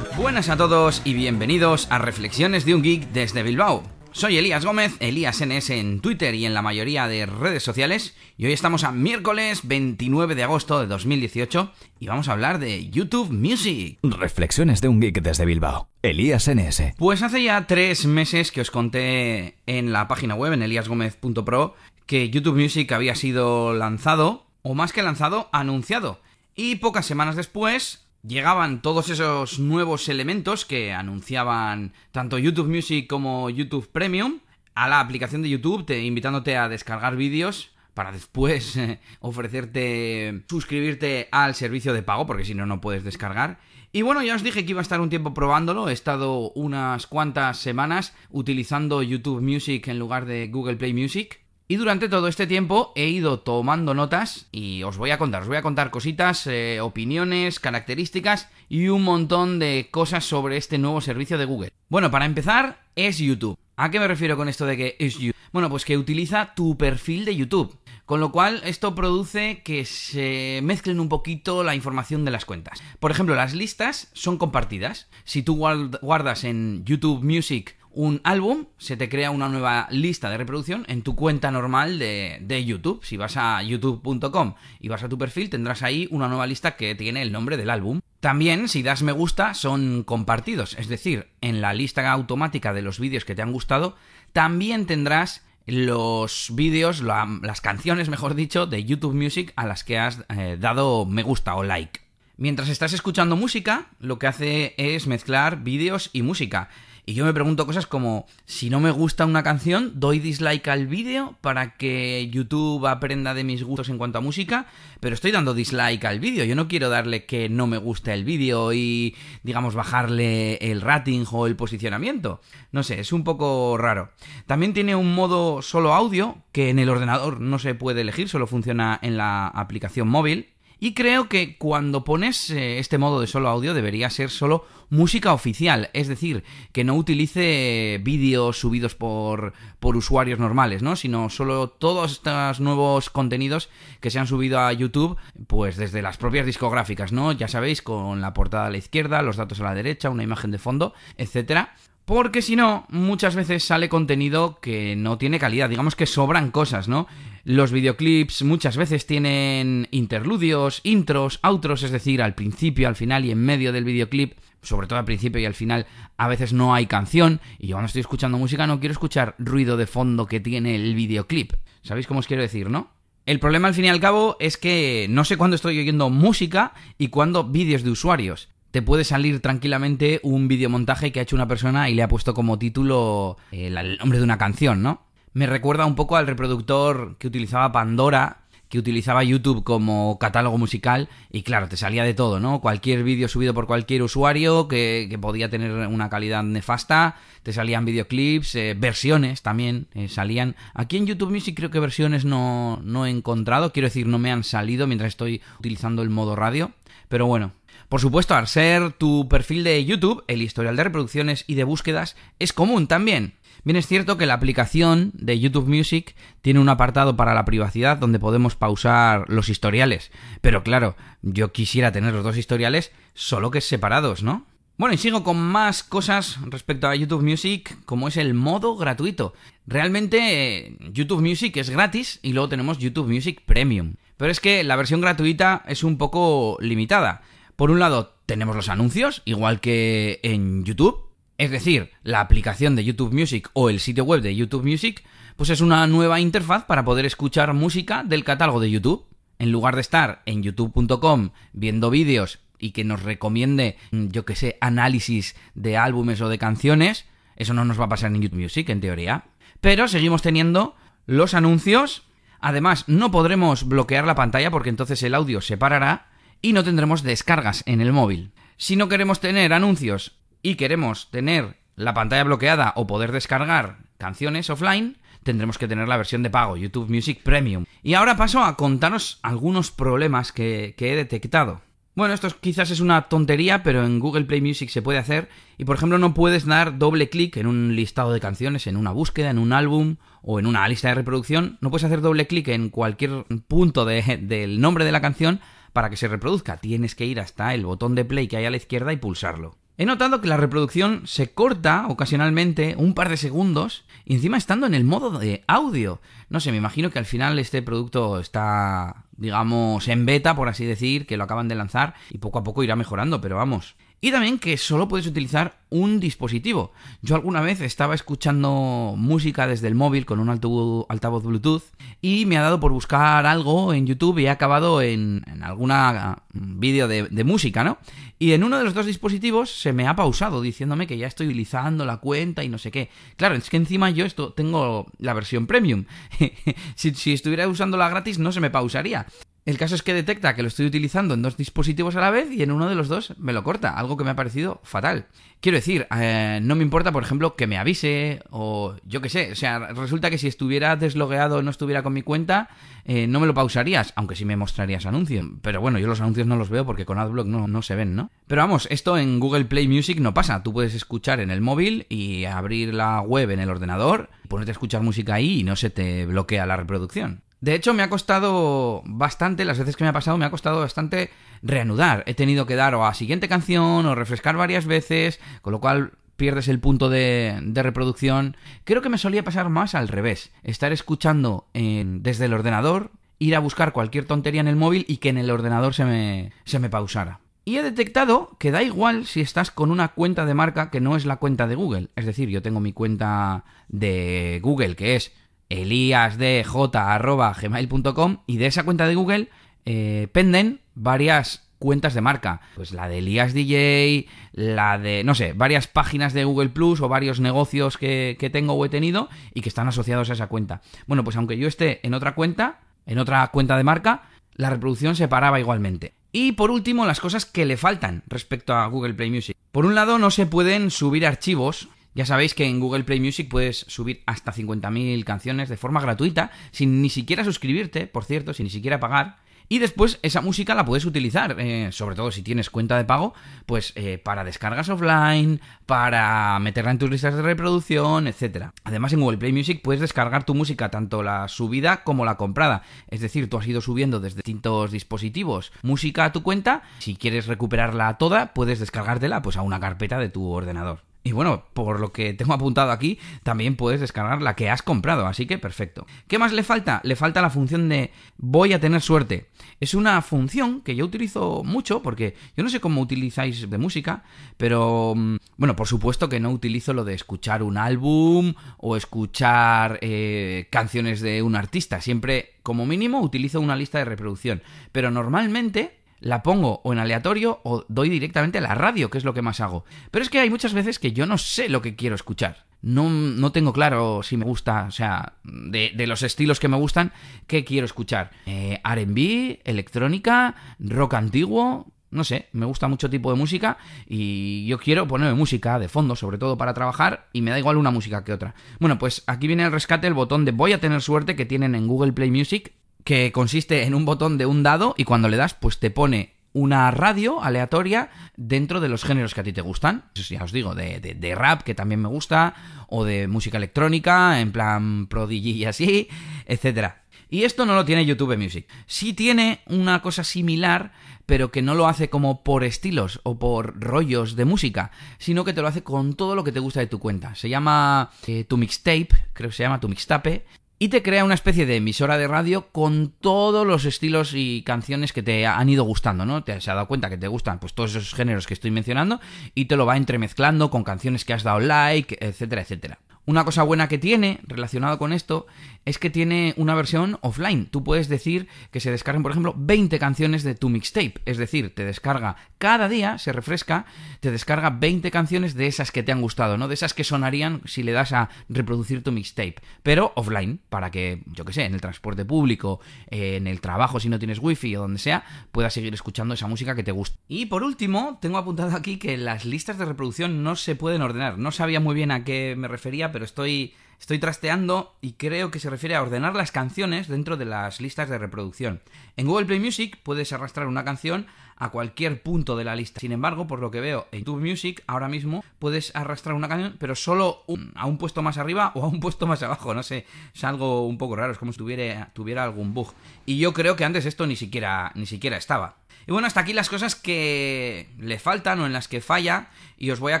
Buenas 0.16 0.48
a 0.48 0.56
todos 0.56 1.02
y 1.04 1.14
bienvenidos 1.14 1.86
a 1.90 1.98
Reflexiones 1.98 2.64
de 2.64 2.74
un 2.74 2.82
geek 2.82 3.10
desde 3.12 3.44
Bilbao. 3.44 3.84
Soy 4.12 4.36
Elías 4.36 4.64
Gómez, 4.64 4.96
Elías 4.98 5.40
NS 5.40 5.70
en 5.70 6.00
Twitter 6.00 6.34
y 6.34 6.44
en 6.44 6.52
la 6.52 6.62
mayoría 6.62 7.06
de 7.06 7.26
redes 7.26 7.62
sociales, 7.62 8.16
y 8.36 8.46
hoy 8.46 8.52
estamos 8.52 8.82
a 8.82 8.90
miércoles 8.90 9.60
29 9.62 10.34
de 10.34 10.42
agosto 10.42 10.80
de 10.80 10.88
2018 10.88 11.70
y 12.00 12.08
vamos 12.08 12.28
a 12.28 12.32
hablar 12.32 12.58
de 12.58 12.90
YouTube 12.90 13.30
Music. 13.30 13.98
Reflexiones 14.02 14.80
de 14.80 14.88
un 14.88 15.00
geek 15.00 15.22
desde 15.22 15.44
Bilbao. 15.44 15.88
Elías 16.02 16.50
NS. 16.52 16.94
Pues 16.96 17.22
hace 17.22 17.44
ya 17.44 17.68
tres 17.68 18.04
meses 18.04 18.50
que 18.50 18.60
os 18.60 18.72
conté 18.72 19.54
en 19.66 19.92
la 19.92 20.08
página 20.08 20.34
web, 20.34 20.54
en 20.54 20.62
eliasgomez.pro, 20.62 21.76
que 22.06 22.30
YouTube 22.30 22.60
Music 22.60 22.90
había 22.90 23.14
sido 23.14 23.74
lanzado, 23.74 24.44
o 24.62 24.74
más 24.74 24.92
que 24.92 25.04
lanzado, 25.04 25.48
anunciado. 25.52 26.20
Y 26.56 26.76
pocas 26.76 27.06
semanas 27.06 27.36
después 27.36 28.09
llegaban 28.26 28.82
todos 28.82 29.08
esos 29.08 29.58
nuevos 29.58 30.08
elementos 30.08 30.64
que 30.64 30.92
anunciaban 30.92 31.92
tanto 32.12 32.38
YouTube 32.38 32.68
Music 32.68 33.06
como 33.06 33.50
YouTube 33.50 33.88
Premium 33.90 34.40
a 34.74 34.88
la 34.88 35.00
aplicación 35.00 35.42
de 35.42 35.50
YouTube, 35.50 35.84
te, 35.84 36.02
invitándote 36.02 36.56
a 36.56 36.68
descargar 36.68 37.16
vídeos 37.16 37.70
para 37.94 38.12
después 38.12 38.76
eh, 38.78 39.00
ofrecerte 39.20 40.44
suscribirte 40.48 41.28
al 41.32 41.54
servicio 41.54 41.92
de 41.92 42.02
pago, 42.02 42.26
porque 42.26 42.44
si 42.44 42.54
no, 42.54 42.66
no 42.66 42.80
puedes 42.80 43.04
descargar. 43.04 43.58
Y 43.92 44.02
bueno, 44.02 44.22
ya 44.22 44.36
os 44.36 44.44
dije 44.44 44.64
que 44.64 44.70
iba 44.70 44.80
a 44.80 44.82
estar 44.82 45.00
un 45.00 45.10
tiempo 45.10 45.34
probándolo, 45.34 45.88
he 45.88 45.92
estado 45.92 46.52
unas 46.52 47.08
cuantas 47.08 47.58
semanas 47.58 48.14
utilizando 48.30 49.02
YouTube 49.02 49.42
Music 49.42 49.88
en 49.88 49.98
lugar 49.98 50.26
de 50.26 50.46
Google 50.46 50.76
Play 50.76 50.94
Music. 50.94 51.40
Y 51.70 51.76
durante 51.76 52.08
todo 52.08 52.26
este 52.26 52.48
tiempo 52.48 52.92
he 52.96 53.06
ido 53.10 53.38
tomando 53.38 53.94
notas 53.94 54.48
y 54.50 54.82
os 54.82 54.98
voy 54.98 55.12
a 55.12 55.18
contar, 55.18 55.42
os 55.42 55.46
voy 55.46 55.56
a 55.56 55.62
contar 55.62 55.92
cositas, 55.92 56.48
eh, 56.48 56.80
opiniones, 56.80 57.60
características 57.60 58.48
y 58.68 58.88
un 58.88 59.04
montón 59.04 59.60
de 59.60 59.86
cosas 59.92 60.24
sobre 60.24 60.56
este 60.56 60.78
nuevo 60.78 61.00
servicio 61.00 61.38
de 61.38 61.44
Google. 61.44 61.72
Bueno, 61.88 62.10
para 62.10 62.24
empezar, 62.24 62.80
es 62.96 63.18
YouTube. 63.18 63.56
¿A 63.76 63.88
qué 63.92 64.00
me 64.00 64.08
refiero 64.08 64.36
con 64.36 64.48
esto 64.48 64.66
de 64.66 64.76
que 64.76 64.96
es 64.98 65.16
YouTube? 65.16 65.36
Bueno, 65.52 65.70
pues 65.70 65.84
que 65.84 65.96
utiliza 65.96 66.56
tu 66.56 66.76
perfil 66.76 67.24
de 67.24 67.36
YouTube. 67.36 67.78
Con 68.04 68.18
lo 68.18 68.32
cual, 68.32 68.60
esto 68.64 68.96
produce 68.96 69.62
que 69.62 69.84
se 69.84 70.58
mezclen 70.64 70.98
un 70.98 71.08
poquito 71.08 71.62
la 71.62 71.76
información 71.76 72.24
de 72.24 72.32
las 72.32 72.46
cuentas. 72.46 72.82
Por 72.98 73.12
ejemplo, 73.12 73.36
las 73.36 73.54
listas 73.54 74.08
son 74.12 74.38
compartidas. 74.38 75.08
Si 75.22 75.44
tú 75.44 75.54
guardas 75.54 76.42
en 76.42 76.84
YouTube 76.84 77.22
Music 77.22 77.76
un 77.92 78.20
álbum, 78.24 78.66
se 78.78 78.96
te 78.96 79.08
crea 79.08 79.30
una 79.30 79.48
nueva 79.48 79.88
lista 79.90 80.30
de 80.30 80.36
reproducción 80.36 80.84
en 80.88 81.02
tu 81.02 81.16
cuenta 81.16 81.50
normal 81.50 81.98
de, 81.98 82.64
YouTube. 82.64 83.04
Si 83.04 83.16
vas 83.16 83.36
a 83.36 83.62
youtube.com 83.62 84.54
y 84.78 84.88
vas 84.88 85.02
a 85.02 85.08
tu 85.08 85.18
perfil, 85.18 85.50
tendrás 85.50 85.82
ahí 85.82 86.08
una 86.10 86.28
nueva 86.28 86.46
lista 86.46 86.76
que 86.76 86.94
tiene 86.94 87.22
el 87.22 87.32
nombre 87.32 87.56
del 87.56 87.70
álbum. 87.70 88.00
También, 88.20 88.68
si 88.68 88.82
das 88.82 89.02
me 89.02 89.12
gusta, 89.12 89.54
son 89.54 90.04
compartidos. 90.04 90.76
Es 90.78 90.88
decir, 90.88 91.28
en 91.40 91.60
la 91.60 91.74
lista 91.74 92.10
automática 92.12 92.72
de 92.72 92.82
los 92.82 93.00
vídeos 93.00 93.24
que 93.24 93.34
te 93.34 93.42
han 93.42 93.52
gustado, 93.52 93.96
también 94.32 94.86
tendrás 94.86 95.44
los 95.66 96.48
vídeos, 96.52 97.00
las 97.00 97.60
canciones, 97.60 98.08
mejor 98.08 98.34
dicho, 98.34 98.66
de 98.66 98.84
YouTube 98.84 99.14
Music 99.14 99.52
a 99.56 99.66
las 99.66 99.84
que 99.84 99.98
has 99.98 100.24
eh, 100.28 100.56
dado 100.58 101.06
me 101.06 101.22
gusta 101.22 101.54
o 101.54 101.62
like. 101.62 102.00
Mientras 102.36 102.70
estás 102.70 102.92
escuchando 102.92 103.36
música, 103.36 103.88
lo 103.98 104.18
que 104.18 104.26
hace 104.26 104.74
es 104.78 105.06
mezclar 105.06 105.62
vídeos 105.62 106.08
y 106.12 106.22
música. 106.22 106.70
Y 107.10 107.14
yo 107.14 107.24
me 107.24 107.34
pregunto 107.34 107.66
cosas 107.66 107.88
como, 107.88 108.24
si 108.44 108.70
no 108.70 108.78
me 108.78 108.92
gusta 108.92 109.26
una 109.26 109.42
canción, 109.42 109.94
doy 109.96 110.20
dislike 110.20 110.68
al 110.68 110.86
vídeo 110.86 111.36
para 111.40 111.76
que 111.76 112.30
YouTube 112.30 112.86
aprenda 112.86 113.34
de 113.34 113.42
mis 113.42 113.64
gustos 113.64 113.88
en 113.88 113.98
cuanto 113.98 114.18
a 114.18 114.20
música, 114.20 114.66
pero 115.00 115.16
estoy 115.16 115.32
dando 115.32 115.52
dislike 115.52 116.04
al 116.04 116.20
vídeo. 116.20 116.44
Yo 116.44 116.54
no 116.54 116.68
quiero 116.68 116.88
darle 116.88 117.24
que 117.24 117.48
no 117.48 117.66
me 117.66 117.78
guste 117.78 118.14
el 118.14 118.24
vídeo 118.24 118.72
y, 118.72 119.16
digamos, 119.42 119.74
bajarle 119.74 120.54
el 120.58 120.82
rating 120.82 121.24
o 121.32 121.48
el 121.48 121.56
posicionamiento. 121.56 122.42
No 122.70 122.84
sé, 122.84 123.00
es 123.00 123.12
un 123.12 123.24
poco 123.24 123.76
raro. 123.76 124.12
También 124.46 124.72
tiene 124.72 124.94
un 124.94 125.12
modo 125.12 125.62
solo 125.62 125.94
audio 125.94 126.36
que 126.52 126.70
en 126.70 126.78
el 126.78 126.90
ordenador 126.90 127.40
no 127.40 127.58
se 127.58 127.74
puede 127.74 128.02
elegir, 128.02 128.28
solo 128.28 128.46
funciona 128.46 129.00
en 129.02 129.16
la 129.16 129.48
aplicación 129.48 130.06
móvil. 130.06 130.50
Y 130.82 130.94
creo 130.94 131.28
que 131.28 131.58
cuando 131.58 132.04
pones 132.04 132.48
eh, 132.48 132.78
este 132.78 132.96
modo 132.96 133.20
de 133.20 133.26
solo 133.26 133.50
audio 133.50 133.74
debería 133.74 134.08
ser 134.08 134.30
solo 134.30 134.64
música 134.88 135.34
oficial, 135.34 135.90
es 135.92 136.08
decir, 136.08 136.42
que 136.72 136.84
no 136.84 136.94
utilice 136.94 138.00
vídeos 138.02 138.58
subidos 138.58 138.94
por, 138.94 139.52
por 139.78 139.96
usuarios 139.96 140.38
normales, 140.38 140.82
¿no? 140.82 140.96
Sino 140.96 141.28
solo 141.28 141.68
todos 141.68 142.12
estos 142.12 142.60
nuevos 142.60 143.10
contenidos 143.10 143.68
que 144.00 144.10
se 144.10 144.18
han 144.18 144.26
subido 144.26 144.58
a 144.58 144.72
YouTube, 144.72 145.18
pues 145.46 145.76
desde 145.76 146.00
las 146.00 146.16
propias 146.16 146.46
discográficas, 146.46 147.12
¿no? 147.12 147.32
Ya 147.32 147.46
sabéis, 147.46 147.82
con 147.82 148.22
la 148.22 148.32
portada 148.32 148.66
a 148.66 148.70
la 148.70 148.78
izquierda, 148.78 149.20
los 149.20 149.36
datos 149.36 149.60
a 149.60 149.64
la 149.64 149.74
derecha, 149.74 150.08
una 150.08 150.24
imagen 150.24 150.50
de 150.50 150.58
fondo, 150.58 150.94
etcétera. 151.18 151.74
Porque 152.04 152.42
si 152.42 152.56
no, 152.56 152.86
muchas 152.88 153.36
veces 153.36 153.64
sale 153.64 153.88
contenido 153.88 154.58
que 154.60 154.96
no 154.96 155.16
tiene 155.16 155.38
calidad, 155.38 155.68
digamos 155.68 155.94
que 155.94 156.06
sobran 156.06 156.50
cosas, 156.50 156.88
¿no? 156.88 157.06
Los 157.44 157.72
videoclips 157.72 158.42
muchas 158.42 158.76
veces 158.76 159.06
tienen 159.06 159.88
interludios, 159.92 160.80
intros, 160.82 161.38
outros, 161.42 161.82
es 161.82 161.90
decir, 161.90 162.20
al 162.20 162.34
principio, 162.34 162.88
al 162.88 162.96
final 162.96 163.24
y 163.24 163.30
en 163.30 163.38
medio 163.38 163.72
del 163.72 163.84
videoclip, 163.84 164.34
sobre 164.60 164.86
todo 164.86 164.98
al 164.98 165.04
principio 165.04 165.40
y 165.40 165.46
al 165.46 165.54
final, 165.54 165.86
a 166.16 166.28
veces 166.28 166.52
no 166.52 166.74
hay 166.74 166.86
canción, 166.86 167.40
y 167.58 167.68
yo 167.68 167.76
cuando 167.76 167.86
estoy 167.86 168.00
escuchando 168.00 168.38
música 168.38 168.66
no 168.66 168.80
quiero 168.80 168.92
escuchar 168.92 169.34
ruido 169.38 169.76
de 169.76 169.86
fondo 169.86 170.26
que 170.26 170.40
tiene 170.40 170.74
el 170.74 170.94
videoclip. 170.94 171.54
¿Sabéis 171.82 172.06
cómo 172.06 172.20
os 172.20 172.26
quiero 172.26 172.42
decir, 172.42 172.68
no? 172.68 172.90
El 173.24 173.38
problema 173.38 173.68
al 173.68 173.74
fin 173.74 173.84
y 173.84 173.88
al 173.88 174.00
cabo 174.00 174.36
es 174.40 174.56
que 174.56 175.06
no 175.08 175.24
sé 175.24 175.36
cuándo 175.36 175.54
estoy 175.54 175.78
oyendo 175.78 176.10
música 176.10 176.74
y 176.98 177.08
cuándo 177.08 177.44
vídeos 177.44 177.84
de 177.84 177.90
usuarios 177.90 178.48
te 178.70 178.82
puede 178.82 179.04
salir 179.04 179.40
tranquilamente 179.40 180.20
un 180.22 180.48
videomontaje 180.48 181.12
que 181.12 181.20
ha 181.20 181.22
hecho 181.22 181.36
una 181.36 181.48
persona 181.48 181.88
y 181.90 181.94
le 181.94 182.02
ha 182.02 182.08
puesto 182.08 182.34
como 182.34 182.58
título 182.58 183.36
eh, 183.52 183.66
el 183.66 183.98
nombre 183.98 184.18
de 184.18 184.24
una 184.24 184.38
canción, 184.38 184.82
¿no? 184.82 185.02
Me 185.32 185.46
recuerda 185.46 185.86
un 185.86 185.94
poco 185.94 186.16
al 186.16 186.26
reproductor 186.26 187.16
que 187.18 187.28
utilizaba 187.28 187.70
Pandora, 187.70 188.38
que 188.68 188.78
utilizaba 188.78 189.24
YouTube 189.24 189.64
como 189.64 190.18
catálogo 190.18 190.56
musical 190.56 191.08
y 191.30 191.42
claro, 191.42 191.68
te 191.68 191.76
salía 191.76 192.04
de 192.04 192.14
todo, 192.14 192.38
¿no? 192.38 192.60
Cualquier 192.60 193.02
vídeo 193.02 193.28
subido 193.28 193.52
por 193.52 193.66
cualquier 193.66 194.02
usuario 194.02 194.68
que, 194.68 195.18
podía 195.20 195.50
tener 195.50 195.72
una 195.88 196.08
calidad 196.08 196.42
nefasta, 196.44 197.16
te 197.42 197.52
salían 197.52 197.84
videoclips, 197.84 198.54
eh, 198.54 198.76
versiones 198.78 199.42
también 199.42 199.88
eh, 199.94 200.08
salían. 200.08 200.56
Aquí 200.72 200.96
en 200.96 201.06
YouTube 201.06 201.30
Music 201.30 201.56
creo 201.56 201.70
que 201.70 201.80
versiones 201.80 202.24
no, 202.24 202.80
no 202.84 203.06
he 203.06 203.10
encontrado, 203.10 203.72
quiero 203.72 203.88
decir, 203.88 204.06
no 204.06 204.18
me 204.18 204.30
han 204.30 204.44
salido 204.44 204.86
mientras 204.86 205.08
estoy 205.08 205.42
utilizando 205.58 206.02
el 206.02 206.10
modo 206.10 206.36
radio, 206.36 206.72
pero 207.08 207.26
bueno, 207.26 207.52
por 207.90 208.00
supuesto, 208.00 208.36
al 208.36 208.46
ser 208.46 208.92
tu 208.92 209.28
perfil 209.28 209.64
de 209.64 209.84
YouTube, 209.84 210.22
el 210.28 210.42
historial 210.42 210.76
de 210.76 210.84
reproducciones 210.84 211.42
y 211.48 211.56
de 211.56 211.64
búsquedas 211.64 212.14
es 212.38 212.52
común 212.52 212.86
también. 212.86 213.34
Bien 213.64 213.74
es 213.74 213.88
cierto 213.88 214.16
que 214.16 214.26
la 214.26 214.34
aplicación 214.34 215.10
de 215.14 215.40
YouTube 215.40 215.66
Music 215.66 216.14
tiene 216.40 216.60
un 216.60 216.68
apartado 216.68 217.16
para 217.16 217.34
la 217.34 217.44
privacidad 217.44 217.96
donde 217.96 218.20
podemos 218.20 218.54
pausar 218.54 219.24
los 219.28 219.48
historiales. 219.48 220.12
Pero 220.40 220.62
claro, 220.62 220.94
yo 221.22 221.50
quisiera 221.50 221.90
tener 221.90 222.14
los 222.14 222.22
dos 222.22 222.36
historiales 222.36 222.92
solo 223.14 223.50
que 223.50 223.60
separados, 223.60 224.22
¿no? 224.22 224.46
Bueno, 224.76 224.94
y 224.94 224.96
sigo 224.96 225.24
con 225.24 225.42
más 225.42 225.82
cosas 225.82 226.38
respecto 226.46 226.86
a 226.86 226.94
YouTube 226.94 227.24
Music, 227.24 227.76
como 227.86 228.06
es 228.06 228.16
el 228.16 228.34
modo 228.34 228.76
gratuito. 228.76 229.34
Realmente 229.66 230.76
YouTube 230.92 231.22
Music 231.22 231.56
es 231.56 231.70
gratis 231.70 232.20
y 232.22 232.34
luego 232.34 232.48
tenemos 232.48 232.78
YouTube 232.78 233.12
Music 233.12 233.42
Premium. 233.44 233.94
Pero 234.16 234.30
es 234.30 234.38
que 234.38 234.62
la 234.62 234.76
versión 234.76 235.00
gratuita 235.00 235.64
es 235.66 235.82
un 235.82 235.98
poco 235.98 236.56
limitada. 236.60 237.22
Por 237.60 237.70
un 237.70 237.78
lado, 237.78 238.14
tenemos 238.24 238.56
los 238.56 238.70
anuncios, 238.70 239.20
igual 239.26 239.60
que 239.60 240.18
en 240.22 240.64
YouTube. 240.64 241.10
Es 241.36 241.50
decir, 241.50 241.90
la 242.02 242.20
aplicación 242.20 242.74
de 242.74 242.84
YouTube 242.84 243.12
Music 243.12 243.50
o 243.52 243.68
el 243.68 243.80
sitio 243.80 244.04
web 244.04 244.22
de 244.22 244.34
YouTube 244.34 244.64
Music, 244.64 245.04
pues 245.36 245.50
es 245.50 245.60
una 245.60 245.86
nueva 245.86 246.20
interfaz 246.20 246.64
para 246.64 246.86
poder 246.86 247.04
escuchar 247.04 247.52
música 247.52 248.02
del 248.02 248.24
catálogo 248.24 248.60
de 248.60 248.70
YouTube. 248.70 249.04
En 249.38 249.52
lugar 249.52 249.74
de 249.74 249.82
estar 249.82 250.22
en 250.24 250.42
youtube.com 250.42 251.32
viendo 251.52 251.90
vídeos 251.90 252.38
y 252.58 252.70
que 252.70 252.82
nos 252.82 253.02
recomiende, 253.02 253.76
yo 253.92 254.24
que 254.24 254.36
sé, 254.36 254.56
análisis 254.62 255.36
de 255.54 255.76
álbumes 255.76 256.22
o 256.22 256.30
de 256.30 256.38
canciones, 256.38 257.04
eso 257.36 257.52
no 257.52 257.66
nos 257.66 257.78
va 257.78 257.84
a 257.84 257.90
pasar 257.90 258.10
en 258.10 258.22
YouTube 258.22 258.40
Music, 258.40 258.70
en 258.70 258.80
teoría. 258.80 259.24
Pero 259.60 259.86
seguimos 259.86 260.22
teniendo 260.22 260.76
los 261.04 261.34
anuncios. 261.34 262.04
Además, 262.40 262.84
no 262.86 263.10
podremos 263.10 263.68
bloquear 263.68 264.06
la 264.06 264.14
pantalla 264.14 264.50
porque 264.50 264.70
entonces 264.70 265.02
el 265.02 265.14
audio 265.14 265.42
se 265.42 265.58
parará 265.58 266.09
y 266.42 266.52
no 266.52 266.64
tendremos 266.64 267.02
descargas 267.02 267.62
en 267.66 267.80
el 267.80 267.92
móvil. 267.92 268.32
Si 268.56 268.76
no 268.76 268.88
queremos 268.88 269.20
tener 269.20 269.52
anuncios 269.52 270.16
y 270.42 270.54
queremos 270.56 271.10
tener 271.10 271.56
la 271.76 271.94
pantalla 271.94 272.24
bloqueada 272.24 272.72
o 272.76 272.86
poder 272.86 273.12
descargar 273.12 273.78
canciones 273.98 274.50
offline, 274.50 274.98
tendremos 275.22 275.58
que 275.58 275.68
tener 275.68 275.88
la 275.88 275.96
versión 275.96 276.22
de 276.22 276.30
pago, 276.30 276.56
YouTube 276.56 276.90
Music 276.90 277.22
Premium. 277.22 277.64
Y 277.82 277.94
ahora 277.94 278.16
paso 278.16 278.42
a 278.42 278.56
contaros 278.56 279.18
algunos 279.22 279.70
problemas 279.70 280.32
que, 280.32 280.74
he 280.78 280.96
detectado. 280.96 281.62
Bueno, 281.94 282.14
esto 282.14 282.28
quizás 282.40 282.70
es 282.70 282.80
una 282.80 283.08
tontería, 283.08 283.62
pero 283.62 283.84
en 283.84 283.98
Google 283.98 284.24
Play 284.24 284.40
Music 284.40 284.70
se 284.70 284.80
puede 284.80 284.98
hacer. 284.98 285.28
Y 285.58 285.64
por 285.64 285.76
ejemplo, 285.76 285.98
no 285.98 286.14
puedes 286.14 286.46
dar 286.46 286.78
doble 286.78 287.08
clic 287.08 287.36
en 287.36 287.46
un 287.46 287.74
listado 287.74 288.12
de 288.12 288.20
canciones, 288.20 288.66
en 288.66 288.76
una 288.76 288.92
búsqueda, 288.92 289.30
en 289.30 289.38
un 289.38 289.52
álbum 289.52 289.96
o 290.22 290.38
en 290.38 290.46
una 290.46 290.66
lista 290.68 290.88
de 290.88 290.94
reproducción. 290.94 291.58
No 291.60 291.70
puedes 291.70 291.84
hacer 291.84 292.00
doble 292.00 292.26
clic 292.26 292.48
en 292.48 292.70
cualquier 292.70 293.24
punto 293.48 293.84
del 293.84 294.60
nombre 294.60 294.84
de 294.84 294.92
la 294.92 295.00
canción 295.02 295.40
para 295.72 295.90
que 295.90 295.96
se 295.96 296.08
reproduzca. 296.08 296.56
Tienes 296.56 296.94
que 296.94 297.06
ir 297.06 297.20
hasta 297.20 297.54
el 297.54 297.66
botón 297.66 297.94
de 297.94 298.04
play 298.04 298.28
que 298.28 298.36
hay 298.36 298.44
a 298.44 298.50
la 298.50 298.56
izquierda 298.56 298.92
y 298.92 298.96
pulsarlo. 298.96 299.56
He 299.80 299.86
notado 299.86 300.20
que 300.20 300.28
la 300.28 300.36
reproducción 300.36 301.06
se 301.06 301.32
corta 301.32 301.86
ocasionalmente 301.88 302.74
un 302.76 302.92
par 302.92 303.08
de 303.08 303.16
segundos 303.16 303.86
y 304.04 304.14
encima 304.14 304.36
estando 304.36 304.66
en 304.66 304.74
el 304.74 304.84
modo 304.84 305.18
de 305.18 305.42
audio. 305.46 306.02
No 306.28 306.38
sé, 306.38 306.50
me 306.50 306.58
imagino 306.58 306.90
que 306.90 306.98
al 306.98 307.06
final 307.06 307.38
este 307.38 307.62
producto 307.62 308.20
está, 308.20 309.06
digamos, 309.16 309.88
en 309.88 310.04
beta, 310.04 310.36
por 310.36 310.50
así 310.50 310.66
decir, 310.66 311.06
que 311.06 311.16
lo 311.16 311.24
acaban 311.24 311.48
de 311.48 311.54
lanzar 311.54 311.94
y 312.10 312.18
poco 312.18 312.40
a 312.40 312.44
poco 312.44 312.62
irá 312.62 312.76
mejorando, 312.76 313.22
pero 313.22 313.36
vamos, 313.36 313.74
y 314.00 314.10
también 314.10 314.38
que 314.38 314.56
solo 314.56 314.88
puedes 314.88 315.06
utilizar 315.06 315.58
un 315.68 316.00
dispositivo. 316.00 316.72
Yo 317.02 317.14
alguna 317.14 317.40
vez 317.42 317.60
estaba 317.60 317.94
escuchando 317.94 318.94
música 318.96 319.46
desde 319.46 319.68
el 319.68 319.74
móvil 319.74 320.06
con 320.06 320.20
un 320.20 320.30
altavoz 320.30 321.22
Bluetooth 321.22 321.62
y 322.00 322.24
me 322.26 322.38
ha 322.38 322.42
dado 322.42 322.60
por 322.60 322.72
buscar 322.72 323.26
algo 323.26 323.74
en 323.74 323.86
YouTube 323.86 324.18
y 324.18 324.26
he 324.26 324.30
acabado 324.30 324.82
en, 324.82 325.22
en 325.26 325.44
alguna 325.44 326.22
mm, 326.32 326.60
vídeo 326.60 326.88
de, 326.88 327.04
de, 327.04 327.24
música, 327.24 327.62
¿no? 327.62 327.78
Y 328.18 328.32
en 328.32 328.42
uno 328.42 328.58
de 328.58 328.64
los 328.64 328.74
dos 328.74 328.86
dispositivos 328.86 329.50
se 329.50 329.72
me 329.72 329.86
ha 329.86 329.96
pausado 329.96 330.40
diciéndome 330.40 330.86
que 330.86 330.98
ya 330.98 331.06
estoy 331.06 331.28
utilizando 331.28 331.84
la 331.84 331.98
cuenta 331.98 332.42
y 332.42 332.48
no 332.48 332.58
sé 332.58 332.70
qué. 332.70 332.90
Claro, 333.16 333.34
es 333.34 333.50
que 333.50 333.56
encima 333.56 333.90
yo 333.90 334.04
esto 334.04 334.32
tengo 334.32 334.86
la 334.98 335.14
versión 335.14 335.46
premium. 335.46 335.84
si, 336.74 336.94
si 336.94 337.12
estuviera 337.12 337.46
usando 337.48 337.76
la 337.76 337.88
gratis 337.88 338.18
no 338.18 338.32
se 338.32 338.40
me 338.40 338.50
pausaría. 338.50 339.06
El 339.46 339.56
caso 339.56 339.74
es 339.74 339.82
que 339.82 339.94
detecta 339.94 340.34
que 340.34 340.42
lo 340.42 340.48
estoy 340.48 340.66
utilizando 340.66 341.14
en 341.14 341.22
dos 341.22 341.36
dispositivos 341.36 341.96
a 341.96 342.00
la 342.00 342.10
vez 342.10 342.30
y 342.30 342.42
en 342.42 342.52
uno 342.52 342.68
de 342.68 342.74
los 342.74 342.88
dos 342.88 343.14
me 343.18 343.32
lo 343.32 343.42
corta, 343.42 343.78
algo 343.78 343.96
que 343.96 344.04
me 344.04 344.10
ha 344.10 344.16
parecido 344.16 344.60
fatal. 344.64 345.06
Quiero 345.40 345.56
decir, 345.56 345.86
eh, 345.96 346.40
no 346.42 346.54
me 346.54 346.62
importa, 346.62 346.92
por 346.92 347.02
ejemplo, 347.02 347.34
que 347.34 347.46
me 347.46 347.56
avise 347.56 348.22
o 348.28 348.74
yo 348.84 349.00
qué 349.00 349.08
sé, 349.08 349.32
o 349.32 349.34
sea, 349.34 349.58
resulta 349.72 350.10
que 350.10 350.18
si 350.18 350.28
estuviera 350.28 350.76
deslogueado 350.76 351.38
o 351.38 351.42
no 351.42 351.50
estuviera 351.50 351.82
con 351.82 351.94
mi 351.94 352.02
cuenta, 352.02 352.50
eh, 352.84 353.06
no 353.06 353.18
me 353.18 353.26
lo 353.26 353.32
pausarías, 353.32 353.94
aunque 353.96 354.14
sí 354.14 354.26
me 354.26 354.36
mostrarías 354.36 354.84
anuncios. 354.84 355.24
Pero 355.40 355.62
bueno, 355.62 355.78
yo 355.78 355.86
los 355.86 356.02
anuncios 356.02 356.26
no 356.26 356.36
los 356.36 356.50
veo 356.50 356.66
porque 356.66 356.84
con 356.84 356.98
AdBlock 356.98 357.26
no, 357.26 357.48
no 357.48 357.62
se 357.62 357.74
ven, 357.74 357.96
¿no? 357.96 358.10
Pero 358.26 358.42
vamos, 358.42 358.68
esto 358.70 358.98
en 358.98 359.18
Google 359.18 359.46
Play 359.46 359.66
Music 359.66 359.98
no 360.00 360.12
pasa. 360.12 360.42
Tú 360.42 360.52
puedes 360.52 360.74
escuchar 360.74 361.18
en 361.20 361.30
el 361.30 361.40
móvil 361.40 361.86
y 361.88 362.26
abrir 362.26 362.74
la 362.74 363.00
web 363.00 363.30
en 363.30 363.40
el 363.40 363.48
ordenador, 363.48 364.10
ponerte 364.28 364.50
a 364.50 364.52
escuchar 364.52 364.82
música 364.82 365.14
ahí 365.14 365.40
y 365.40 365.44
no 365.44 365.56
se 365.56 365.70
te 365.70 366.04
bloquea 366.04 366.44
la 366.44 366.58
reproducción. 366.58 367.22
De 367.40 367.54
hecho, 367.54 367.72
me 367.72 367.82
ha 367.82 367.88
costado 367.90 368.82
bastante, 368.84 369.44
las 369.44 369.58
veces 369.58 369.76
que 369.76 369.84
me 369.84 369.90
ha 369.90 369.94
pasado, 369.94 370.18
me 370.18 370.26
ha 370.26 370.30
costado 370.30 370.60
bastante 370.60 371.10
reanudar. 371.42 372.04
He 372.06 372.14
tenido 372.14 372.46
que 372.46 372.56
dar 372.56 372.74
o 372.74 372.84
a 372.84 372.94
siguiente 372.94 373.28
canción 373.28 373.86
o 373.86 373.94
refrescar 373.94 374.36
varias 374.36 374.66
veces, 374.66 375.20
con 375.40 375.52
lo 375.52 375.60
cual 375.60 375.92
pierdes 376.16 376.48
el 376.48 376.60
punto 376.60 376.90
de, 376.90 377.40
reproducción. 377.54 378.36
Creo 378.64 378.82
que 378.82 378.90
me 378.90 378.98
solía 378.98 379.24
pasar 379.24 379.48
más 379.48 379.74
al 379.74 379.88
revés. 379.88 380.32
Estar 380.42 380.70
escuchando 380.70 381.46
desde 381.54 382.26
el 382.26 382.34
ordenador, 382.34 382.90
ir 383.18 383.34
a 383.34 383.40
buscar 383.40 383.72
cualquier 383.72 384.04
tontería 384.04 384.42
en 384.42 384.48
el 384.48 384.56
móvil 384.56 384.84
y 384.86 384.98
que 384.98 385.08
en 385.08 385.16
el 385.16 385.30
ordenador 385.30 385.72
se 385.72 385.86
me, 385.86 386.32
se 386.44 386.58
me 386.58 386.68
pausara. 386.68 387.20
Y 387.46 387.56
he 387.56 387.62
detectado 387.62 388.36
que 388.38 388.50
da 388.50 388.62
igual 388.62 389.06
si 389.06 389.22
estás 389.22 389.50
con 389.50 389.70
una 389.70 389.88
cuenta 389.88 390.26
de 390.26 390.34
marca 390.34 390.70
que 390.70 390.80
no 390.82 390.94
es 390.94 391.06
la 391.06 391.16
cuenta 391.16 391.46
de 391.46 391.54
Google. 391.54 391.88
Es 391.96 392.04
decir, 392.04 392.28
yo 392.28 392.42
tengo 392.42 392.60
mi 392.60 392.74
cuenta 392.74 393.44
de 393.68 394.40
Google 394.42 394.76
que 394.76 394.96
es 394.96 395.12
eliasdj.gmail.com 395.50 398.16
y 398.26 398.38
de 398.38 398.46
esa 398.46 398.64
cuenta 398.64 398.86
de 398.86 398.94
Google 398.94 399.28
eh, 399.66 400.08
penden 400.12 400.60
varias 400.74 401.50
cuentas 401.58 401.92
de 401.94 402.00
marca. 402.00 402.40
Pues 402.56 402.72
la 402.72 402.88
de 402.88 402.98
Elías 402.98 403.34
DJ, 403.34 404.06
la 404.32 404.78
de, 404.78 405.04
no 405.04 405.14
sé, 405.14 405.34
varias 405.34 405.66
páginas 405.66 406.14
de 406.14 406.24
Google 406.24 406.48
Plus 406.48 406.80
o 406.80 406.88
varios 406.88 407.20
negocios 407.20 407.76
que, 407.76 408.16
que 408.18 408.30
tengo 408.30 408.54
o 408.54 408.64
he 408.64 408.70
tenido 408.70 409.10
y 409.34 409.42
que 409.42 409.50
están 409.50 409.68
asociados 409.68 410.08
a 410.10 410.14
esa 410.14 410.28
cuenta. 410.28 410.62
Bueno, 410.86 411.04
pues 411.04 411.16
aunque 411.16 411.36
yo 411.36 411.46
esté 411.46 411.86
en 411.86 411.92
otra 411.94 412.14
cuenta, 412.14 412.60
en 412.86 412.98
otra 412.98 413.28
cuenta 413.28 413.56
de 413.56 413.64
marca, 413.64 414.04
la 414.34 414.50
reproducción 414.50 414.96
se 414.96 415.06
paraba 415.06 415.38
igualmente. 415.38 415.94
Y 416.12 416.32
por 416.32 416.50
último, 416.50 416.86
las 416.86 417.00
cosas 417.00 417.26
que 417.26 417.44
le 417.44 417.56
faltan 417.56 418.02
respecto 418.08 418.54
a 418.54 418.66
Google 418.66 418.94
Play 418.94 419.10
Music. 419.10 419.36
Por 419.52 419.66
un 419.66 419.74
lado, 419.74 419.98
no 419.98 420.10
se 420.10 420.26
pueden 420.26 420.70
subir 420.70 421.06
archivos 421.06 421.68
ya 421.94 422.06
sabéis 422.06 422.34
que 422.34 422.46
en 422.46 422.60
Google 422.60 422.84
Play 422.84 423.00
Music 423.00 423.28
puedes 423.28 423.58
subir 423.68 424.02
hasta 424.06 424.32
50.000 424.32 425.04
canciones 425.04 425.48
de 425.48 425.56
forma 425.56 425.80
gratuita, 425.80 426.30
sin 426.52 426.82
ni 426.82 426.90
siquiera 426.90 427.24
suscribirte, 427.24 427.86
por 427.86 428.04
cierto, 428.04 428.32
sin 428.32 428.44
ni 428.44 428.50
siquiera 428.50 428.80
pagar. 428.80 429.16
Y 429.52 429.58
después 429.58 429.98
esa 430.02 430.20
música 430.20 430.54
la 430.54 430.64
puedes 430.64 430.84
utilizar, 430.84 431.34
eh, 431.40 431.70
sobre 431.72 431.96
todo 431.96 432.12
si 432.12 432.22
tienes 432.22 432.50
cuenta 432.50 432.76
de 432.76 432.84
pago, 432.84 433.14
pues 433.46 433.72
eh, 433.74 433.98
para 433.98 434.22
descargas 434.22 434.68
offline, 434.68 435.40
para 435.66 436.38
meterla 436.38 436.70
en 436.70 436.78
tus 436.78 436.88
listas 436.88 437.16
de 437.16 437.22
reproducción, 437.22 438.06
etc. 438.06 438.50
Además 438.62 438.92
en 438.92 439.00
Google 439.00 439.18
Play 439.18 439.32
Music 439.32 439.60
puedes 439.60 439.80
descargar 439.80 440.22
tu 440.22 440.36
música, 440.36 440.70
tanto 440.70 441.02
la 441.02 441.26
subida 441.26 441.82
como 441.82 442.04
la 442.04 442.16
comprada. 442.16 442.62
Es 442.86 443.00
decir, 443.00 443.28
tú 443.28 443.38
has 443.38 443.48
ido 443.48 443.60
subiendo 443.60 443.98
desde 443.98 444.18
distintos 444.18 444.70
dispositivos 444.70 445.50
música 445.62 446.04
a 446.04 446.12
tu 446.12 446.22
cuenta, 446.22 446.62
si 446.78 446.94
quieres 446.94 447.26
recuperarla 447.26 447.98
toda, 447.98 448.32
puedes 448.34 448.60
descargártela 448.60 449.20
pues 449.20 449.36
a 449.36 449.42
una 449.42 449.58
carpeta 449.58 449.98
de 449.98 450.10
tu 450.10 450.30
ordenador. 450.30 450.89
Y 451.02 451.12
bueno, 451.12 451.44
por 451.54 451.80
lo 451.80 451.92
que 451.92 452.12
tengo 452.12 452.34
apuntado 452.34 452.70
aquí, 452.72 452.98
también 453.22 453.56
puedes 453.56 453.80
descargar 453.80 454.20
la 454.20 454.36
que 454.36 454.50
has 454.50 454.60
comprado, 454.60 455.06
así 455.06 455.26
que 455.26 455.38
perfecto. 455.38 455.86
¿Qué 456.08 456.18
más 456.18 456.32
le 456.32 456.42
falta? 456.42 456.82
Le 456.84 456.94
falta 456.94 457.22
la 457.22 457.30
función 457.30 457.70
de 457.70 457.90
voy 458.18 458.52
a 458.52 458.60
tener 458.60 458.82
suerte. 458.82 459.28
Es 459.60 459.72
una 459.72 460.02
función 460.02 460.60
que 460.60 460.76
yo 460.76 460.84
utilizo 460.84 461.42
mucho 461.42 461.82
porque 461.82 462.14
yo 462.36 462.44
no 462.44 462.50
sé 462.50 462.60
cómo 462.60 462.82
utilizáis 462.82 463.48
de 463.48 463.58
música, 463.58 464.04
pero 464.36 464.92
mm, 464.94 465.16
bueno, 465.38 465.56
por 465.56 465.68
supuesto 465.68 466.10
que 466.10 466.20
no 466.20 466.30
utilizo 466.30 466.74
lo 466.74 466.84
de 466.84 466.94
escuchar 466.94 467.42
un 467.42 467.56
álbum 467.56 468.34
o 468.58 468.76
escuchar 468.76 469.78
eh, 469.80 470.48
canciones 470.50 471.00
de 471.00 471.22
un 471.22 471.34
artista. 471.34 471.80
Siempre, 471.80 472.34
como 472.42 472.66
mínimo, 472.66 473.00
utilizo 473.00 473.40
una 473.40 473.56
lista 473.56 473.78
de 473.78 473.86
reproducción. 473.86 474.42
Pero 474.70 474.90
normalmente 474.90 475.79
la 476.00 476.22
pongo 476.22 476.60
o 476.64 476.72
en 476.72 476.78
aleatorio 476.78 477.40
o 477.44 477.64
doy 477.68 477.88
directamente 477.88 478.38
a 478.38 478.42
la 478.42 478.54
radio, 478.54 478.90
que 478.90 478.98
es 478.98 479.04
lo 479.04 479.14
que 479.14 479.22
más 479.22 479.40
hago. 479.40 479.64
Pero 479.90 480.02
es 480.02 480.10
que 480.10 480.20
hay 480.20 480.30
muchas 480.30 480.54
veces 480.54 480.78
que 480.78 480.92
yo 480.92 481.06
no 481.06 481.18
sé 481.18 481.48
lo 481.48 481.62
que 481.62 481.76
quiero 481.76 481.94
escuchar. 481.94 482.44
No, 482.62 482.90
no 482.90 483.32
tengo 483.32 483.52
claro 483.52 484.02
si 484.02 484.16
me 484.16 484.24
gusta, 484.24 484.66
o 484.68 484.70
sea, 484.70 485.14
de, 485.24 485.72
los 485.86 486.02
estilos 486.02 486.40
que 486.40 486.48
me 486.48 486.58
gustan, 486.58 486.92
qué 487.26 487.44
quiero 487.44 487.64
escuchar. 487.64 488.10
Eh, 488.26 488.60
RB, 488.62 489.40
electrónica, 489.44 490.34
rock 490.58 490.94
antiguo, 490.94 491.72
no 491.90 492.04
sé, 492.04 492.28
me 492.32 492.46
gusta 492.46 492.68
mucho 492.68 492.90
tipo 492.90 493.10
de 493.10 493.16
música 493.16 493.58
y 493.86 494.46
yo 494.46 494.58
quiero 494.58 494.86
ponerme 494.86 495.14
música 495.14 495.58
de 495.58 495.68
fondo, 495.68 495.96
sobre 495.96 496.18
todo 496.18 496.36
para 496.36 496.54
trabajar, 496.54 497.08
y 497.12 497.22
me 497.22 497.30
da 497.30 497.38
igual 497.38 497.56
una 497.56 497.70
música 497.70 498.04
que 498.04 498.12
otra. 498.12 498.34
Bueno, 498.58 498.78
pues 498.78 499.02
aquí 499.06 499.26
viene 499.26 499.44
el 499.44 499.52
rescate, 499.52 499.86
el 499.86 499.94
botón 499.94 500.24
de 500.24 500.32
voy 500.32 500.52
a 500.52 500.60
tener 500.60 500.82
suerte 500.82 501.16
que 501.16 501.26
tienen 501.26 501.54
en 501.54 501.66
Google 501.66 501.92
Play 501.92 502.10
Music 502.10 502.52
que 502.84 503.12
consiste 503.12 503.64
en 503.64 503.74
un 503.74 503.84
botón 503.84 504.18
de 504.18 504.26
un 504.26 504.42
dado 504.42 504.74
y 504.76 504.84
cuando 504.84 505.08
le 505.08 505.16
das 505.16 505.34
pues 505.34 505.58
te 505.58 505.70
pone 505.70 506.14
una 506.32 506.70
radio 506.70 507.22
aleatoria 507.22 507.90
dentro 508.16 508.60
de 508.60 508.68
los 508.68 508.84
géneros 508.84 509.14
que 509.14 509.20
a 509.20 509.24
ti 509.24 509.32
te 509.32 509.40
gustan. 509.40 509.84
Ya 509.94 510.22
os 510.22 510.32
digo, 510.32 510.54
de, 510.54 511.14
rap, 511.14 511.42
que 511.42 511.54
también 511.54 511.82
me 511.82 511.88
gusta, 511.88 512.34
o 512.68 512.84
de 512.84 513.08
música 513.08 513.38
electrónica, 513.38 514.20
en 514.20 514.32
plan 514.32 514.86
Prodigy 514.86 515.32
y 515.32 515.44
así, 515.44 515.88
etcétera. 516.26 516.82
Y 517.12 517.24
esto 517.24 517.44
no 517.44 517.56
lo 517.56 517.64
tiene 517.64 517.84
YouTube 517.84 518.16
Music. 518.16 518.46
Sí 518.66 518.92
tiene 518.92 519.40
una 519.46 519.82
cosa 519.82 520.04
similar, 520.04 520.72
pero 521.06 521.32
que 521.32 521.42
no 521.42 521.56
lo 521.56 521.66
hace 521.66 521.90
como 521.90 522.22
por 522.22 522.44
estilos 522.44 523.00
o 523.02 523.18
por 523.18 523.58
rollos 523.60 524.14
de 524.14 524.24
música, 524.24 524.70
sino 524.98 525.24
que 525.24 525.32
te 525.32 525.42
lo 525.42 525.48
hace 525.48 525.64
con 525.64 525.94
todo 525.94 526.14
lo 526.14 526.22
que 526.22 526.30
te 526.30 526.38
gusta 526.38 526.60
de 526.60 526.68
tu 526.68 526.78
cuenta. 526.78 527.16
Se 527.16 527.28
llama 527.28 527.90
eh, 528.06 528.22
tu 528.22 528.36
mixtape, 528.36 528.90
creo 529.12 529.30
que 529.30 529.36
se 529.36 529.42
llama 529.42 529.58
tu 529.58 529.68
mixtape, 529.68 530.24
y 530.62 530.68
te 530.68 530.82
crea 530.82 531.04
una 531.04 531.14
especie 531.14 531.46
de 531.46 531.56
emisora 531.56 531.96
de 531.96 532.06
radio 532.06 532.48
con 532.52 532.92
todos 533.00 533.46
los 533.46 533.64
estilos 533.64 534.12
y 534.14 534.42
canciones 534.42 534.92
que 534.92 535.02
te 535.02 535.26
han 535.26 535.48
ido 535.48 535.64
gustando, 535.64 536.04
¿no? 536.04 536.22
Te 536.22 536.32
has 536.32 536.44
dado 536.44 536.68
cuenta 536.68 536.90
que 536.90 536.98
te 536.98 537.08
gustan 537.08 537.40
pues 537.40 537.54
todos 537.54 537.74
esos 537.74 537.94
géneros 537.94 538.26
que 538.26 538.34
estoy 538.34 538.50
mencionando 538.50 539.00
y 539.34 539.46
te 539.46 539.56
lo 539.56 539.64
va 539.64 539.78
entremezclando 539.78 540.50
con 540.50 540.62
canciones 540.62 541.06
que 541.06 541.14
has 541.14 541.22
dado 541.22 541.40
like, 541.40 541.96
etcétera, 541.98 542.42
etcétera. 542.42 542.78
Una 543.10 543.24
cosa 543.24 543.42
buena 543.42 543.66
que 543.66 543.76
tiene 543.76 544.20
relacionado 544.22 544.78
con 544.78 544.92
esto 544.92 545.26
es 545.64 545.78
que 545.78 545.90
tiene 545.90 546.32
una 546.36 546.54
versión 546.54 546.96
offline. 547.00 547.46
Tú 547.46 547.64
puedes 547.64 547.88
decir 547.88 548.28
que 548.52 548.60
se 548.60 548.70
descarguen, 548.70 549.02
por 549.02 549.10
ejemplo, 549.10 549.34
20 549.36 549.80
canciones 549.80 550.22
de 550.22 550.36
tu 550.36 550.48
mixtape. 550.48 550.94
Es 551.06 551.18
decir, 551.18 551.52
te 551.52 551.64
descarga 551.64 552.14
cada 552.38 552.68
día, 552.68 552.98
se 552.98 553.12
refresca, 553.12 553.66
te 553.98 554.12
descarga 554.12 554.50
20 554.50 554.92
canciones 554.92 555.34
de 555.34 555.48
esas 555.48 555.72
que 555.72 555.82
te 555.82 555.90
han 555.90 556.00
gustado, 556.00 556.38
¿no? 556.38 556.46
De 556.46 556.54
esas 556.54 556.72
que 556.72 556.84
sonarían 556.84 557.42
si 557.46 557.64
le 557.64 557.72
das 557.72 557.92
a 557.92 558.10
reproducir 558.28 558.84
tu 558.84 558.92
mixtape. 558.92 559.42
Pero 559.64 559.92
offline, 559.96 560.38
para 560.48 560.70
que, 560.70 561.02
yo 561.06 561.24
que 561.24 561.32
sé, 561.32 561.46
en 561.46 561.54
el 561.54 561.60
transporte 561.60 562.04
público, 562.04 562.60
en 562.86 563.26
el 563.26 563.40
trabajo, 563.40 563.80
si 563.80 563.88
no 563.88 563.98
tienes 563.98 564.20
wifi 564.20 564.54
o 564.54 564.60
donde 564.60 564.78
sea, 564.78 565.02
puedas 565.32 565.52
seguir 565.52 565.74
escuchando 565.74 566.14
esa 566.14 566.28
música 566.28 566.54
que 566.54 566.62
te 566.62 566.70
gusta. 566.70 566.96
Y 567.08 567.26
por 567.26 567.42
último, 567.42 567.98
tengo 568.00 568.18
apuntado 568.18 568.56
aquí 568.56 568.78
que 568.78 568.96
las 568.96 569.24
listas 569.24 569.58
de 569.58 569.64
reproducción 569.64 570.22
no 570.22 570.36
se 570.36 570.54
pueden 570.54 570.82
ordenar. 570.82 571.18
No 571.18 571.32
sabía 571.32 571.58
muy 571.58 571.74
bien 571.74 571.90
a 571.90 572.04
qué 572.04 572.36
me 572.38 572.46
refería, 572.46 572.92
pero 572.92 572.99
estoy 573.04 573.54
Estoy 573.80 573.98
trasteando 573.98 574.76
y 574.82 574.92
creo 574.92 575.30
que 575.30 575.40
se 575.40 575.48
refiere 575.48 575.74
a 575.74 575.80
ordenar 575.80 576.14
las 576.14 576.32
canciones 576.32 576.86
dentro 576.86 577.16
de 577.16 577.24
las 577.24 577.62
listas 577.62 577.88
de 577.88 577.96
reproducción. 577.96 578.60
En 578.98 579.06
Google 579.06 579.24
Play 579.24 579.40
Music 579.40 579.78
puedes 579.82 580.12
arrastrar 580.12 580.48
una 580.48 580.64
canción 580.64 581.06
a 581.36 581.48
cualquier 581.48 582.02
punto 582.02 582.36
de 582.36 582.44
la 582.44 582.54
lista. 582.54 582.78
Sin 582.78 582.92
embargo, 582.92 583.26
por 583.26 583.40
lo 583.40 583.50
que 583.50 583.60
veo 583.60 583.88
en 583.90 584.00
YouTube 584.00 584.20
Music, 584.20 584.62
ahora 584.66 584.88
mismo 584.88 585.24
puedes 585.38 585.74
arrastrar 585.74 586.14
una 586.14 586.28
canción, 586.28 586.56
pero 586.58 586.74
solo 586.74 587.24
a 587.54 587.66
un 587.66 587.78
puesto 587.78 588.02
más 588.02 588.18
arriba 588.18 588.52
o 588.54 588.64
a 588.64 588.68
un 588.68 588.80
puesto 588.80 589.06
más 589.06 589.22
abajo. 589.22 589.54
No 589.54 589.62
sé, 589.62 589.86
es 590.14 590.24
algo 590.24 590.66
un 590.66 590.76
poco 590.76 590.96
raro, 590.96 591.12
es 591.12 591.18
como 591.18 591.32
si 591.32 591.38
tuviera, 591.38 591.90
tuviera 591.94 592.22
algún 592.22 592.52
bug. 592.52 592.74
Y 593.06 593.16
yo 593.16 593.32
creo 593.32 593.56
que 593.56 593.64
antes 593.64 593.86
esto 593.86 594.06
ni 594.06 594.14
siquiera, 594.14 594.72
ni 594.74 594.84
siquiera 594.84 595.16
estaba. 595.16 595.56
Y 595.90 595.92
bueno, 595.92 596.06
hasta 596.06 596.20
aquí 596.20 596.32
las 596.32 596.48
cosas 596.48 596.76
que 596.76 597.68
le 597.76 597.98
faltan 597.98 598.38
o 598.38 598.46
en 598.46 598.52
las 598.52 598.68
que 598.68 598.80
falla. 598.80 599.26
Y 599.56 599.72
os 599.72 599.80
voy 599.80 599.92
a 599.92 600.00